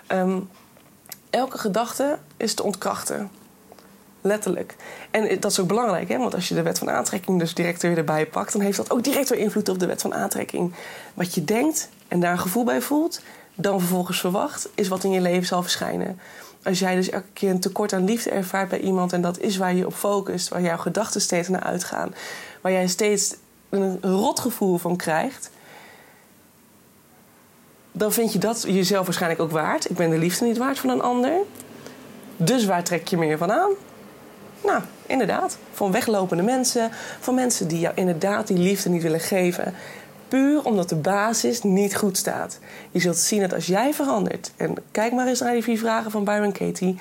Um, 0.07 0.49
elke 1.29 1.57
gedachte 1.57 2.17
is 2.37 2.53
te 2.53 2.63
ontkrachten. 2.63 3.40
Letterlijk. 4.21 4.75
En 5.11 5.39
dat 5.39 5.51
is 5.51 5.59
ook 5.59 5.67
belangrijk, 5.67 6.09
hè? 6.09 6.17
want 6.17 6.35
als 6.35 6.47
je 6.47 6.55
de 6.55 6.61
wet 6.61 6.77
van 6.77 6.89
aantrekking 6.89 7.39
dus 7.39 7.53
direct 7.53 7.81
weer 7.81 7.97
erbij 7.97 8.25
pakt, 8.25 8.51
dan 8.51 8.61
heeft 8.61 8.77
dat 8.77 8.91
ook 8.91 9.03
direct 9.03 9.29
weer 9.29 9.39
invloed 9.39 9.69
op 9.69 9.79
de 9.79 9.85
wet 9.85 10.01
van 10.01 10.13
aantrekking. 10.13 10.73
Wat 11.13 11.35
je 11.35 11.43
denkt 11.43 11.89
en 12.07 12.19
daar 12.19 12.31
een 12.31 12.39
gevoel 12.39 12.63
bij 12.63 12.81
voelt, 12.81 13.21
dan 13.55 13.79
vervolgens 13.79 14.19
verwacht, 14.19 14.69
is 14.75 14.87
wat 14.87 15.03
in 15.03 15.11
je 15.11 15.21
leven 15.21 15.47
zal 15.47 15.61
verschijnen. 15.61 16.19
als 16.63 16.79
jij 16.79 16.95
dus 16.95 17.09
elke 17.09 17.31
keer 17.33 17.49
een 17.49 17.59
tekort 17.59 17.93
aan 17.93 18.05
liefde 18.05 18.29
ervaart 18.29 18.69
bij 18.69 18.79
iemand 18.79 19.13
en 19.13 19.21
dat 19.21 19.39
is 19.39 19.57
waar 19.57 19.73
je 19.73 19.85
op 19.85 19.93
focust, 19.93 20.49
waar 20.49 20.61
jouw 20.61 20.77
gedachten 20.77 21.21
steeds 21.21 21.47
naar 21.47 21.63
uitgaan, 21.63 22.13
waar 22.61 22.71
jij 22.71 22.87
steeds 22.87 23.35
een 23.69 23.97
rotgevoel 24.01 24.77
van 24.77 24.95
krijgt, 24.95 25.51
dan 27.91 28.11
vind 28.11 28.33
je 28.33 28.39
dat 28.39 28.63
jezelf 28.67 29.05
waarschijnlijk 29.05 29.41
ook 29.41 29.51
waard. 29.51 29.89
Ik 29.89 29.95
ben 29.95 30.09
de 30.09 30.17
liefde 30.17 30.45
niet 30.45 30.57
waard 30.57 30.79
van 30.79 30.89
een 30.89 31.01
ander. 31.01 31.33
Dus 32.37 32.65
waar 32.65 32.83
trek 32.83 33.07
je 33.07 33.17
meer 33.17 33.37
van 33.37 33.51
aan? 33.51 33.71
Nou, 34.63 34.81
inderdaad. 35.05 35.57
Van 35.73 35.91
weglopende 35.91 36.43
mensen. 36.43 36.91
Van 37.19 37.35
mensen 37.35 37.67
die 37.67 37.79
jou 37.79 37.95
inderdaad 37.95 38.47
die 38.47 38.57
liefde 38.57 38.89
niet 38.89 39.01
willen 39.01 39.19
geven. 39.19 39.73
Puur 40.27 40.63
omdat 40.63 40.89
de 40.89 40.95
basis 40.95 41.61
niet 41.61 41.95
goed 41.95 42.17
staat. 42.17 42.59
Je 42.91 42.99
zult 42.99 43.17
zien 43.17 43.41
dat 43.41 43.53
als 43.53 43.65
jij 43.65 43.93
verandert. 43.93 44.51
En 44.57 44.75
kijk 44.91 45.13
maar 45.13 45.27
eens 45.27 45.39
naar 45.39 45.53
die 45.53 45.63
vier 45.63 45.77
vragen 45.77 46.11
van 46.11 46.23
Byron 46.23 46.51
Katie. 46.51 46.99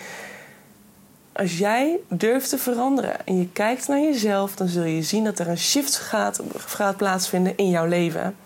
Als 1.33 1.59
jij 1.59 1.99
durft 2.09 2.49
te 2.49 2.59
veranderen 2.59 3.27
en 3.27 3.38
je 3.38 3.49
kijkt 3.53 3.88
naar 3.88 4.01
jezelf, 4.01 4.55
dan 4.57 4.68
zul 4.68 4.85
je 4.85 5.03
zien 5.03 5.25
dat 5.25 5.38
er 5.38 5.49
een 5.49 5.59
shift 5.59 5.96
gaat, 5.96 6.40
gaat 6.57 6.96
plaatsvinden 6.96 7.57
in 7.57 7.70
jouw 7.70 7.87
leven. 7.87 8.37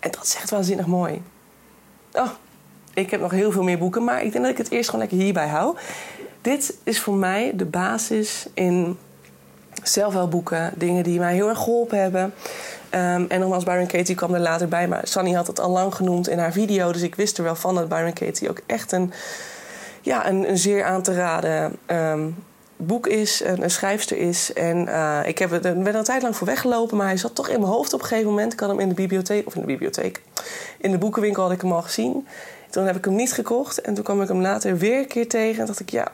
En 0.00 0.10
dat 0.10 0.24
is 0.24 0.34
echt 0.34 0.50
waanzinnig 0.50 0.86
mooi. 0.86 1.22
Oh, 2.12 2.30
ik 2.94 3.10
heb 3.10 3.20
nog 3.20 3.30
heel 3.30 3.52
veel 3.52 3.62
meer 3.62 3.78
boeken, 3.78 4.04
maar 4.04 4.22
ik 4.22 4.32
denk 4.32 4.44
dat 4.44 4.52
ik 4.52 4.58
het 4.58 4.70
eerst 4.70 4.90
gewoon 4.90 5.00
lekker 5.00 5.24
hierbij 5.24 5.48
hou. 5.48 5.76
Dit 6.48 6.76
is 6.82 7.00
voor 7.00 7.14
mij 7.14 7.52
de 7.54 7.64
basis 7.64 8.46
in 8.54 8.98
zelfhelpboeken, 9.82 10.72
dingen 10.76 11.04
die 11.04 11.18
mij 11.18 11.34
heel 11.34 11.48
erg 11.48 11.58
geholpen 11.58 12.00
hebben. 12.00 12.22
Um, 12.22 13.26
en 13.28 13.40
nogmaals, 13.40 13.64
Byron 13.64 13.86
Katie 13.86 14.14
kwam 14.14 14.34
er 14.34 14.40
later 14.40 14.68
bij, 14.68 14.88
maar 14.88 15.06
Sunny 15.06 15.32
had 15.32 15.46
het 15.46 15.60
al 15.60 15.70
lang 15.70 15.94
genoemd 15.94 16.28
in 16.28 16.38
haar 16.38 16.52
video. 16.52 16.92
Dus 16.92 17.02
ik 17.02 17.14
wist 17.14 17.38
er 17.38 17.44
wel 17.44 17.56
van 17.56 17.74
dat 17.74 17.88
Byron 17.88 18.12
Katie 18.12 18.50
ook 18.50 18.60
echt 18.66 18.92
een, 18.92 19.12
ja, 20.02 20.28
een, 20.28 20.48
een 20.48 20.58
zeer 20.58 20.84
aan 20.84 21.02
te 21.02 21.14
raden 21.14 21.76
um, 21.86 22.36
boek 22.76 23.06
is, 23.06 23.42
een, 23.44 23.62
een, 23.62 23.70
schrijfster 23.70 24.16
is. 24.16 24.52
En 24.52 24.86
uh, 24.86 25.20
ik 25.24 25.38
heb 25.38 25.52
er, 25.52 25.60
ben 25.60 25.86
er 25.86 25.94
een 25.94 26.04
tijd 26.04 26.22
lang 26.22 26.36
voor 26.36 26.46
weggelopen, 26.46 26.96
maar 26.96 27.06
hij 27.06 27.16
zat 27.16 27.34
toch 27.34 27.48
in 27.48 27.60
mijn 27.60 27.72
hoofd 27.72 27.92
op 27.92 28.00
een 28.00 28.06
gegeven 28.06 28.30
moment. 28.30 28.52
Ik 28.52 28.60
had 28.60 28.68
hem 28.68 28.80
in 28.80 28.88
de 28.88 28.94
bibliotheek, 28.94 29.46
of 29.46 29.54
in 29.54 29.60
de 29.60 29.66
bibliotheek, 29.66 30.22
in 30.78 30.90
de 30.90 30.98
boekenwinkel 30.98 31.42
had 31.42 31.52
ik 31.52 31.60
hem 31.60 31.72
al 31.72 31.82
gezien. 31.82 32.26
Toen 32.70 32.86
heb 32.86 32.96
ik 32.96 33.04
hem 33.04 33.14
niet 33.14 33.32
gekocht 33.32 33.80
en 33.80 33.94
toen 33.94 34.04
kwam 34.04 34.22
ik 34.22 34.28
hem 34.28 34.40
later 34.40 34.76
weer 34.76 34.98
een 34.98 35.06
keer 35.06 35.28
tegen. 35.28 35.60
En 35.60 35.66
dacht 35.66 35.80
ik, 35.80 35.90
ja, 35.90 36.12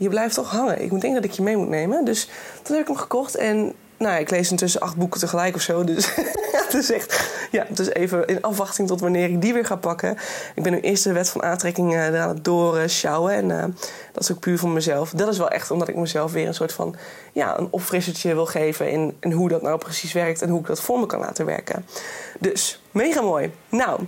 je 0.00 0.08
blijft 0.08 0.34
toch 0.34 0.50
hangen. 0.50 0.82
Ik 0.82 1.00
denk 1.00 1.14
dat 1.14 1.24
ik 1.24 1.30
je 1.30 1.42
mee 1.42 1.56
moet 1.56 1.68
nemen. 1.68 2.04
Dus 2.04 2.28
toen 2.62 2.76
heb 2.76 2.80
ik 2.80 2.88
hem 2.88 2.96
gekocht 2.96 3.34
en 3.34 3.74
nou, 3.98 4.20
ik 4.20 4.30
lees 4.30 4.50
intussen 4.50 4.80
acht 4.80 4.96
boeken 4.96 5.20
tegelijk 5.20 5.54
of 5.54 5.60
zo. 5.60 5.84
Dus 5.84 6.14
het 6.64 6.74
is 6.74 6.90
echt, 6.92 7.30
ja, 7.50 7.66
dus 7.68 7.88
even 7.88 8.26
in 8.26 8.42
afwachting 8.42 8.88
tot 8.88 9.00
wanneer 9.00 9.28
ik 9.28 9.40
die 9.40 9.52
weer 9.52 9.64
ga 9.64 9.76
pakken. 9.76 10.16
Ik 10.54 10.62
ben 10.62 10.72
nu 10.72 10.80
eerst 10.80 11.04
de 11.04 11.12
wet 11.12 11.28
van 11.28 11.42
aantrekking 11.42 11.94
uh, 11.94 12.22
aan 12.22 12.28
het 12.28 12.44
doorsjouwen. 12.44 13.32
En 13.32 13.48
uh, 13.48 13.64
dat 14.12 14.22
is 14.22 14.32
ook 14.32 14.38
puur 14.38 14.58
voor 14.58 14.68
mezelf. 14.68 15.10
Dat 15.10 15.28
is 15.28 15.38
wel 15.38 15.50
echt 15.50 15.70
omdat 15.70 15.88
ik 15.88 15.96
mezelf 15.96 16.32
weer 16.32 16.46
een 16.46 16.54
soort 16.54 16.72
van, 16.72 16.96
ja, 17.32 17.58
een 17.58 17.68
opfrissertje 17.70 18.34
wil 18.34 18.46
geven 18.46 18.90
in, 18.90 19.16
in 19.20 19.32
hoe 19.32 19.48
dat 19.48 19.62
nou 19.62 19.78
precies 19.78 20.12
werkt 20.12 20.42
en 20.42 20.48
hoe 20.48 20.60
ik 20.60 20.66
dat 20.66 20.80
voor 20.80 20.98
me 20.98 21.06
kan 21.06 21.20
laten 21.20 21.46
werken. 21.46 21.86
Dus, 22.38 22.82
mega 22.90 23.20
mooi. 23.20 23.52
Nou, 23.68 24.00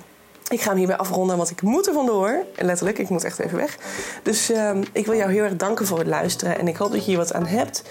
ik 0.52 0.60
ga 0.60 0.68
hem 0.68 0.76
hierbij 0.76 0.96
afronden, 0.96 1.36
want 1.36 1.50
ik 1.50 1.62
moet 1.62 1.86
er 1.86 1.92
vandoor. 1.92 2.44
Letterlijk, 2.56 2.98
ik 2.98 3.08
moet 3.08 3.24
echt 3.24 3.38
even 3.38 3.58
weg. 3.58 3.78
Dus 4.22 4.50
uh, 4.50 4.70
ik 4.92 5.06
wil 5.06 5.16
jou 5.16 5.32
heel 5.32 5.42
erg 5.42 5.56
danken 5.56 5.86
voor 5.86 5.98
het 5.98 6.06
luisteren. 6.06 6.58
En 6.58 6.68
ik 6.68 6.76
hoop 6.76 6.90
dat 6.90 7.04
je 7.04 7.10
hier 7.10 7.18
wat 7.18 7.32
aan 7.32 7.46
hebt. 7.46 7.82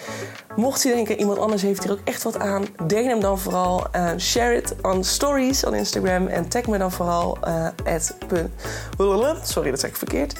Mocht 0.56 0.84
je 0.84 0.90
denken, 0.90 1.20
iemand 1.20 1.38
anders 1.38 1.62
heeft 1.62 1.84
hier 1.84 1.92
ook 1.92 2.00
echt 2.04 2.24
wat 2.24 2.40
aan, 2.40 2.66
deel 2.86 3.06
hem 3.06 3.20
dan 3.20 3.40
vooral. 3.40 3.88
Uh, 3.96 4.10
share 4.18 4.56
it 4.56 4.76
on 4.82 5.04
stories 5.04 5.66
on 5.66 5.74
Instagram. 5.74 6.28
En 6.28 6.48
tag 6.48 6.68
me 6.68 6.78
dan 6.78 6.92
vooral 6.92 7.38
uh, 7.48 7.68
at 7.86 8.16
sorry, 9.44 9.70
dat 9.70 9.80
zeg 9.80 9.90
ik 9.90 9.96
verkeerd. 9.96 10.40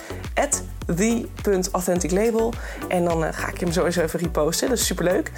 Die. 0.96 1.30
Authentic 1.72 2.12
Label. 2.12 2.54
En 2.88 3.06
dan 3.06 3.26
eh, 3.26 3.34
ga 3.34 3.48
ik 3.48 3.60
hem 3.60 3.72
sowieso 3.72 4.02
even 4.02 4.20
reposten. 4.20 4.70
Dat 4.70 4.78
is 4.78 4.86
superleuk. 4.86 5.32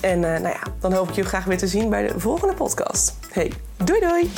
En 0.00 0.34
eh, 0.34 0.40
nou 0.40 0.54
ja, 0.54 0.62
dan 0.80 0.92
hoop 0.92 1.08
ik 1.08 1.14
je 1.14 1.24
graag 1.24 1.44
weer 1.44 1.58
te 1.58 1.66
zien 1.66 1.90
bij 1.90 2.06
de 2.06 2.20
volgende 2.20 2.54
podcast. 2.54 3.14
Hey, 3.30 3.52
doei 3.76 4.00
doei! 4.00 4.30